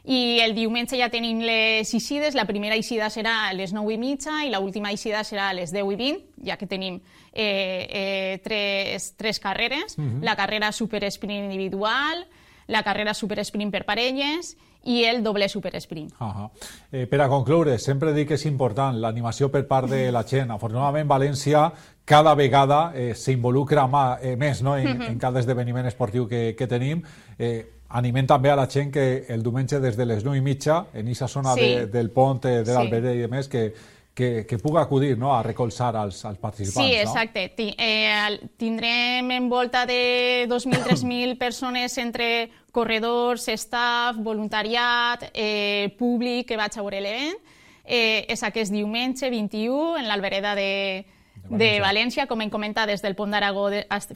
I 0.10 0.40
el 0.40 0.56
diumenge 0.56 0.98
ja 0.98 1.10
tenim 1.12 1.42
les 1.44 1.90
eixides, 1.94 2.36
la 2.38 2.46
primera 2.48 2.78
eixida 2.78 3.10
serà 3.12 3.50
a 3.50 3.54
les 3.54 3.74
9 3.76 3.94
i 3.94 3.98
mitja 4.00 4.38
i 4.46 4.52
l'última 4.54 4.94
eixida 4.94 5.26
serà 5.28 5.50
a 5.50 5.54
les 5.58 5.74
10 5.76 5.92
i 5.92 5.98
20, 6.00 6.22
ja 6.46 6.56
que 6.58 6.70
tenim 6.70 7.02
eh, 7.34 7.44
eh, 7.44 8.40
tres, 8.44 9.14
tres 9.18 9.40
carreres, 9.40 9.98
uh 9.98 10.02
-huh. 10.02 10.24
la 10.24 10.36
carrera 10.36 10.72
super 10.72 11.04
sprint 11.12 11.52
individual, 11.52 12.26
la 12.70 12.84
carrera 12.84 13.14
super 13.14 13.42
sprint 13.44 13.74
per 13.74 13.84
parelles 13.86 14.54
i 14.88 15.02
el 15.04 15.24
doble 15.24 15.50
super 15.50 15.76
sprint. 15.82 16.14
Uh 16.20 16.28
-huh. 16.28 16.50
eh, 16.92 17.08
per 17.08 17.22
a 17.22 17.28
concloure, 17.28 17.78
sempre 17.78 18.14
dic 18.14 18.28
que 18.30 18.36
és 18.36 18.46
important 18.46 18.96
l'animació 18.96 19.50
per 19.50 19.68
part 19.68 19.90
de 19.90 20.12
la 20.12 20.24
gent. 20.24 20.52
Afortunadament, 20.52 21.10
València 21.10 21.72
cada 22.06 22.34
vegada 22.36 22.92
eh, 22.96 23.14
s'involucra 23.16 23.90
eh, 24.22 24.36
més 24.36 24.62
no? 24.62 24.78
en, 24.78 24.88
uh 24.88 24.94
-huh. 24.94 25.08
en 25.08 25.18
cada 25.18 25.40
esdeveniment 25.40 25.86
esportiu 25.86 26.28
que, 26.28 26.56
que 26.56 26.68
tenim. 26.68 27.04
Eh, 27.38 27.66
animem 27.90 28.28
també 28.28 28.50
a 28.52 28.56
la 28.56 28.68
gent 28.70 28.92
que 28.92 29.26
el 29.28 29.42
diumenge 29.42 29.80
des 29.80 29.98
de 29.98 30.06
les 30.06 30.24
9 30.24 30.38
i 30.38 30.42
mitja, 30.42 30.88
en 30.94 31.08
aquesta 31.08 31.28
zona 31.28 31.54
sí. 31.54 31.62
de, 31.62 31.88
del 31.88 32.12
pont 32.12 32.42
de 32.42 32.66
sí. 32.66 32.72
l'Alberet 32.72 33.16
i 33.16 33.22
demés, 33.22 33.48
que 33.48 33.74
que, 34.20 34.46
que 34.46 34.58
puga 34.58 34.82
acudir 34.82 35.18
no, 35.18 35.34
a 35.34 35.42
recolzar 35.42 35.96
als, 35.96 36.26
als 36.26 36.38
participants. 36.38 36.90
Sí, 36.90 36.94
exacte. 36.94 37.54
No? 37.58 37.74
Eh, 37.78 38.50
tindrem 38.58 39.32
en 39.32 39.48
volta 39.48 39.86
de 39.86 40.46
2.000-3.000 40.50 41.38
persones 41.46 41.98
entre 41.98 42.52
corredors, 42.74 43.48
staff, 43.48 44.18
voluntariat, 44.18 45.32
eh, 45.34 45.96
públic 45.98 46.50
que 46.52 46.60
vaig 46.60 46.76
a 46.76 46.84
veure 46.84 47.00
l'event. 47.00 47.40
Eh, 47.86 48.28
és 48.28 48.44
aquest 48.44 48.76
diumenge 48.76 49.32
21 49.32 49.96
en 50.04 50.12
l'Albereda 50.12 50.52
de, 50.54 50.68
de, 51.00 51.40
València. 51.40 51.58
de 51.64 51.74
València. 51.88 52.28
Com 52.28 52.44
hem 52.44 52.52
comentat, 52.52 52.92
des 52.92 53.00
del 53.00 53.16
pont 53.16 53.32
d'Aragó 53.32 53.70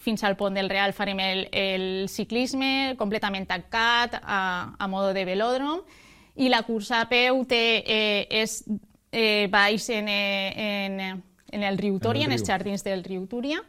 fins 0.04 0.28
al 0.28 0.36
pont 0.36 0.60
del 0.60 0.68
Real 0.68 0.92
farem 0.92 1.24
el, 1.24 1.46
el 1.48 2.10
ciclisme 2.12 2.98
completament 3.00 3.48
tancat 3.48 4.20
a, 4.20 4.76
a 4.76 4.92
modo 4.92 5.16
de 5.16 5.24
velòdrom 5.32 5.80
i 6.36 6.50
la 6.52 6.66
cursa 6.68 7.06
a 7.06 7.08
peu 7.08 7.46
té, 7.48 7.86
eh, 7.88 8.26
és 8.44 8.66
eh, 9.14 9.48
baix 9.52 9.88
en, 9.94 10.10
eh, 10.10 10.54
en, 10.58 11.24
en 11.54 11.64
el 11.64 11.78
riu 11.78 12.00
Túria, 12.02 12.26
en, 12.26 12.34
en 12.34 12.40
els 12.40 12.48
jardins 12.50 12.84
del 12.84 13.06
riu 13.06 13.28
Túria. 13.30 13.62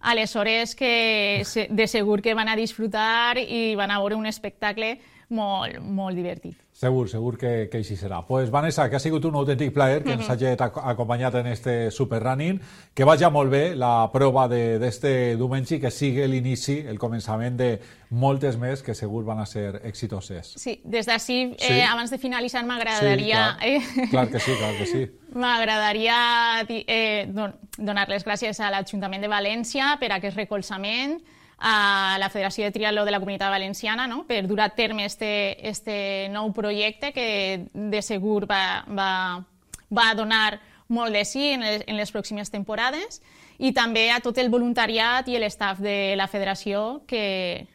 Aleshores, 0.00 0.76
que 0.78 1.42
de 1.70 1.86
segur 1.90 2.20
que 2.22 2.34
van 2.34 2.48
a 2.48 2.56
disfrutar 2.56 3.38
i 3.38 3.74
van 3.74 3.90
a 3.90 3.98
veure 3.98 4.18
un 4.18 4.26
espectacle 4.30 4.98
molt, 5.28 5.80
molt 5.80 6.14
divertit. 6.18 6.67
Segur, 6.78 7.08
segur 7.10 7.32
que, 7.34 7.66
que 7.72 7.80
així 7.80 7.96
serà. 7.98 8.20
Pues 8.22 8.52
Vanessa, 8.54 8.84
que 8.86 8.94
ha 8.94 9.02
sigut 9.02 9.24
un 9.26 9.34
autèntic 9.34 9.72
plaer 9.74 10.04
que 10.04 10.12
uh 10.12 10.14
-huh. 10.14 10.20
ens 10.20 10.30
hagi 10.30 10.46
acompanyat 10.92 11.34
en 11.34 11.46
este 11.48 11.90
superrunning, 11.90 12.60
que 12.94 13.04
vagi 13.04 13.24
molt 13.32 13.50
bé 13.50 13.74
la 13.74 14.08
prova 14.12 14.46
d'este 14.46 15.34
diumenge 15.34 15.74
i 15.74 15.80
que 15.80 15.90
sigui 15.90 16.28
l'inici, 16.28 16.78
el 16.86 16.96
començament 16.96 17.56
de 17.56 17.80
moltes 18.10 18.56
més 18.56 18.82
que 18.82 18.94
segur 18.94 19.24
van 19.24 19.40
a 19.40 19.46
ser 19.46 19.80
exitoses. 19.82 20.54
Sí, 20.56 20.80
des 20.84 21.06
d'ací, 21.06 21.56
eh, 21.58 21.66
sí. 21.66 21.80
abans 21.80 22.10
de 22.10 22.18
finalitzar, 22.18 22.64
m'agradaria... 22.64 23.56
Sí, 23.60 23.66
clar. 23.66 24.06
Eh... 24.06 24.08
clar 24.10 24.28
que 24.30 24.38
sí, 24.38 24.52
clar 24.52 24.76
que 24.76 24.86
sí. 24.86 25.10
M'agradaria 25.34 26.64
eh, 26.68 27.26
donar 27.76 28.08
les 28.08 28.24
gràcies 28.24 28.60
a 28.60 28.70
l'Ajuntament 28.70 29.20
de 29.20 29.28
València 29.28 29.98
per 29.98 30.12
aquest 30.12 30.36
recolzament, 30.36 31.18
a 31.58 32.16
la 32.20 32.30
Federació 32.30 32.64
de 32.64 32.72
Triatló 32.72 33.04
de 33.04 33.10
la 33.10 33.18
Comunitat 33.18 33.50
Valenciana 33.50 34.06
no? 34.06 34.22
per 34.26 34.46
dur 34.46 34.60
a 34.60 34.68
terme 34.70 35.04
este, 35.04 35.58
este 35.66 36.28
nou 36.30 36.52
projecte 36.54 37.12
que 37.12 37.66
de 37.72 38.02
segur 38.02 38.46
va, 38.46 38.84
va, 38.86 39.10
va 39.90 40.14
donar 40.14 40.60
molt 40.88 41.12
de 41.12 41.24
sí 41.26 41.50
en 41.56 41.66
les, 41.66 41.82
en 41.86 41.98
les 41.98 42.14
pròximes 42.14 42.50
temporades 42.54 43.20
i 43.58 43.72
també 43.74 44.08
a 44.14 44.20
tot 44.22 44.38
el 44.38 44.52
voluntariat 44.54 45.26
i 45.28 45.38
l'estaf 45.38 45.82
de 45.82 46.14
la 46.16 46.28
federació 46.30 47.02
que, 47.10 47.66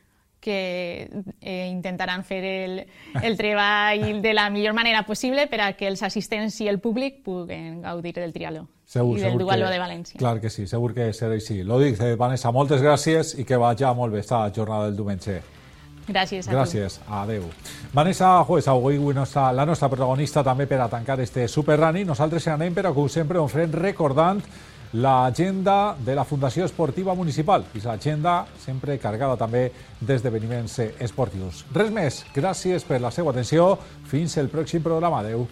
que 0.44 1.10
eh, 1.40 1.70
intentaran 1.72 2.26
fer 2.28 2.44
el, 2.44 2.76
el 3.24 3.38
treball 3.40 4.22
de 4.22 4.34
la 4.36 4.50
millor 4.52 4.76
manera 4.76 5.06
possible 5.08 5.48
per 5.48 5.62
a 5.64 5.72
que 5.80 5.88
els 5.88 6.04
assistents 6.04 6.60
i 6.62 6.68
el 6.68 6.82
públic 6.84 7.24
puguen 7.24 7.82
gaudir 7.82 8.14
del 8.20 8.36
triatló 8.36 8.68
segur, 8.86 9.18
i 9.18 9.24
del 9.24 9.40
dualo 9.40 9.72
de 9.72 9.80
València. 9.80 10.20
Clar 10.20 10.40
que 10.44 10.52
sí, 10.52 10.68
segur 10.68 10.92
que 10.94 11.10
serà 11.16 11.40
així. 11.40 11.64
Lo 11.64 11.80
dic, 11.80 12.00
eh, 12.02 12.18
Vanessa, 12.20 12.52
moltes 12.52 12.84
gràcies 12.84 13.38
i 13.40 13.48
que 13.48 13.58
vagi 13.58 13.88
molt 13.96 14.14
bé 14.14 14.20
esta 14.20 14.46
jornada 14.52 14.92
del 14.92 15.00
diumenge. 15.00 15.42
Gràcies 16.04 16.50
a 16.50 16.52
Gràcies, 16.52 16.98
tu. 17.00 17.14
adeu. 17.16 17.44
Vanessa 17.94 18.44
Juez, 18.44 18.68
avui 18.68 18.98
nostra, 19.16 19.52
la 19.54 19.66
nostra 19.66 19.88
protagonista 19.88 20.44
també 20.44 20.68
per 20.68 20.82
a 20.82 20.90
tancar 20.90 21.20
este 21.22 21.48
superrunning. 21.48 22.06
Nosaltres 22.08 22.48
anem, 22.48 22.76
però 22.76 22.94
com 22.94 23.08
sempre, 23.08 23.40
ho 23.40 23.48
farem 23.48 23.72
recordant 23.72 24.44
l'agenda 24.94 25.96
de 25.98 26.14
la 26.14 26.24
Fundació 26.24 26.68
Esportiva 26.68 27.16
Municipal 27.18 27.66
i 27.74 27.82
l'agenda 27.82 28.44
sempre 28.62 29.00
cargada 29.02 29.38
també 29.38 29.66
d'esdeveniments 30.00 30.78
esportius. 31.02 31.64
Res 31.74 31.90
més, 31.94 32.22
gràcies 32.36 32.86
per 32.86 33.02
la 33.02 33.12
seva 33.12 33.34
atenció. 33.34 33.74
Fins 34.10 34.38
el 34.38 34.52
pròxim 34.54 34.86
programa. 34.86 35.24
Adeu. 35.24 35.48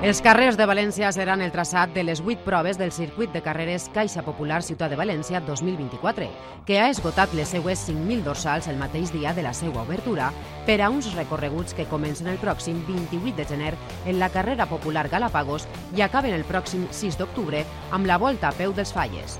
Els 0.00 0.22
carrers 0.24 0.56
de 0.56 0.64
València 0.64 1.10
seran 1.12 1.42
el 1.44 1.50
traçat 1.52 1.90
de 1.92 2.00
les 2.00 2.22
8 2.24 2.40
proves 2.40 2.78
del 2.80 2.88
circuit 2.88 3.34
de 3.34 3.42
carreres 3.44 3.90
Caixa 3.92 4.22
Popular 4.24 4.62
Ciutat 4.64 4.88
de 4.88 4.96
València 4.96 5.42
2024, 5.44 6.24
que 6.64 6.78
ha 6.80 6.86
esgotat 6.88 7.34
les 7.36 7.52
seues 7.52 7.82
5.000 7.84 8.24
dorsals 8.24 8.70
el 8.72 8.80
mateix 8.80 9.12
dia 9.12 9.34
de 9.36 9.44
la 9.44 9.52
seva 9.52 9.82
obertura 9.84 10.30
per 10.64 10.78
a 10.80 10.88
uns 10.88 11.12
recorreguts 11.12 11.76
que 11.76 11.84
comencen 11.92 12.32
el 12.32 12.40
pròxim 12.40 12.80
28 12.88 13.36
de 13.36 13.48
gener 13.52 13.74
en 14.06 14.16
la 14.24 14.32
carrera 14.32 14.64
popular 14.72 15.10
Galapagos 15.12 15.68
i 15.92 16.00
acaben 16.00 16.32
el 16.32 16.48
pròxim 16.48 16.88
6 16.88 17.20
d'octubre 17.20 17.66
amb 17.92 18.08
la 18.08 18.16
volta 18.16 18.48
a 18.48 18.56
peu 18.56 18.72
dels 18.72 18.96
falles. 18.96 19.36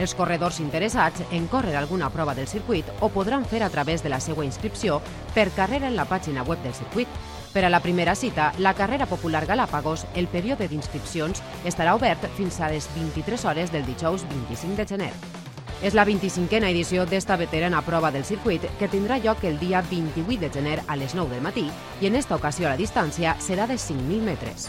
Els 0.00 0.14
corredors 0.18 0.58
interessats 0.58 1.22
en 1.30 1.46
córrer 1.46 1.76
alguna 1.76 2.10
prova 2.10 2.34
del 2.34 2.50
circuit 2.50 2.88
ho 2.98 3.14
podran 3.14 3.44
fer 3.44 3.62
a 3.62 3.70
través 3.70 4.02
de 4.02 4.10
la 4.10 4.18
seva 4.18 4.42
inscripció 4.44 4.98
per 5.36 5.52
carrera 5.54 5.86
en 5.86 5.94
la 5.94 6.08
pàgina 6.10 6.42
web 6.42 6.58
del 6.66 6.74
circuit 6.74 7.29
per 7.52 7.64
a 7.64 7.70
la 7.70 7.80
primera 7.80 8.14
cita, 8.14 8.52
la 8.58 8.74
carrera 8.74 9.06
popular 9.06 9.46
Galàpagos, 9.46 10.06
el 10.14 10.28
període 10.28 10.68
d'inscripcions 10.70 11.42
estarà 11.66 11.96
obert 11.98 12.28
fins 12.36 12.60
a 12.60 12.70
les 12.70 12.86
23 12.94 13.44
hores 13.44 13.72
del 13.72 13.86
dijous 13.86 14.24
25 14.30 14.76
de 14.76 14.86
gener. 14.86 15.12
És 15.82 15.96
la 15.96 16.04
25a 16.04 16.68
edició 16.68 17.06
d'esta 17.08 17.38
veterana 17.40 17.80
prova 17.82 18.10
del 18.12 18.26
circuit 18.28 18.66
que 18.78 18.88
tindrà 18.92 19.18
lloc 19.18 19.42
el 19.48 19.58
dia 19.58 19.80
28 19.90 20.38
de 20.40 20.50
gener 20.52 20.78
a 20.86 20.96
les 20.96 21.14
9 21.14 21.34
del 21.34 21.42
matí 21.42 21.66
i 22.00 22.06
en 22.06 22.16
esta 22.20 22.36
ocasió 22.36 22.68
la 22.68 22.76
distància 22.76 23.34
serà 23.40 23.66
de 23.66 23.80
5.000 23.80 24.20
metres. 24.20 24.68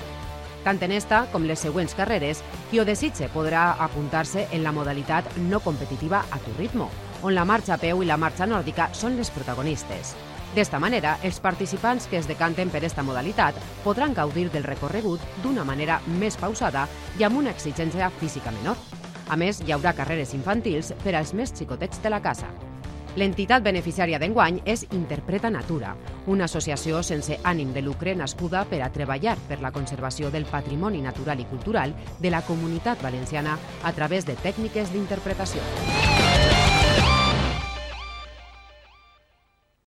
Tant 0.63 0.81
en 0.85 0.93
esta 0.93 1.25
com 1.33 1.43
les 1.43 1.59
següents 1.59 1.93
carreres, 1.97 2.43
qui 2.69 2.79
ho 2.79 2.85
desitge 2.85 3.29
podrà 3.33 3.71
apuntar-se 3.81 4.47
en 4.51 4.63
la 4.63 4.71
modalitat 4.71 5.25
no 5.49 5.59
competitiva 5.59 6.25
a 6.31 6.39
tu 6.39 6.53
ritmo, 6.57 6.89
on 7.21 7.35
la 7.35 7.45
marxa 7.45 7.75
a 7.75 7.81
peu 7.81 8.01
i 8.01 8.09
la 8.09 8.17
marxa 8.17 8.47
nòrdica 8.47 8.91
són 8.93 9.17
les 9.17 9.33
protagonistes. 9.33 10.15
D'esta 10.51 10.79
manera, 10.83 11.13
els 11.23 11.39
participants 11.39 12.09
que 12.11 12.17
es 12.19 12.27
decanten 12.27 12.69
per 12.69 12.81
esta 12.83 13.05
modalitat 13.07 13.55
podran 13.85 14.11
gaudir 14.13 14.49
del 14.51 14.65
recorregut 14.67 15.21
d'una 15.43 15.63
manera 15.63 16.01
més 16.19 16.35
pausada 16.35 16.89
i 17.17 17.23
amb 17.23 17.39
una 17.39 17.53
exigència 17.55 18.09
física 18.19 18.51
menor. 18.51 18.75
A 19.31 19.37
més, 19.39 19.61
hi 19.63 19.71
haurà 19.71 19.93
carreres 19.95 20.33
infantils 20.35 20.91
per 21.05 21.15
als 21.15 21.31
més 21.33 21.55
xicotets 21.55 22.03
de 22.03 22.11
la 22.11 22.19
casa. 22.19 22.51
L'entitat 23.15 23.63
beneficiària 23.63 24.19
d'enguany 24.19 24.61
és 24.65 24.83
Interpreta 24.91 25.49
Natura, 25.51 25.95
una 26.27 26.47
associació 26.51 26.99
sense 27.03 27.39
ànim 27.47 27.71
de 27.71 27.83
lucre 27.83 28.15
nascuda 28.15 28.65
per 28.67 28.81
a 28.83 28.91
treballar 28.91 29.37
per 29.47 29.61
la 29.63 29.71
conservació 29.71 30.31
del 30.31 30.47
patrimoni 30.51 31.03
natural 31.03 31.39
i 31.39 31.47
cultural 31.47 31.95
de 32.19 32.31
la 32.31 32.43
comunitat 32.43 33.03
valenciana 33.03 33.57
a 33.83 33.95
través 33.95 34.27
de 34.27 34.35
tècniques 34.35 34.91
d'interpretació. 34.91 35.63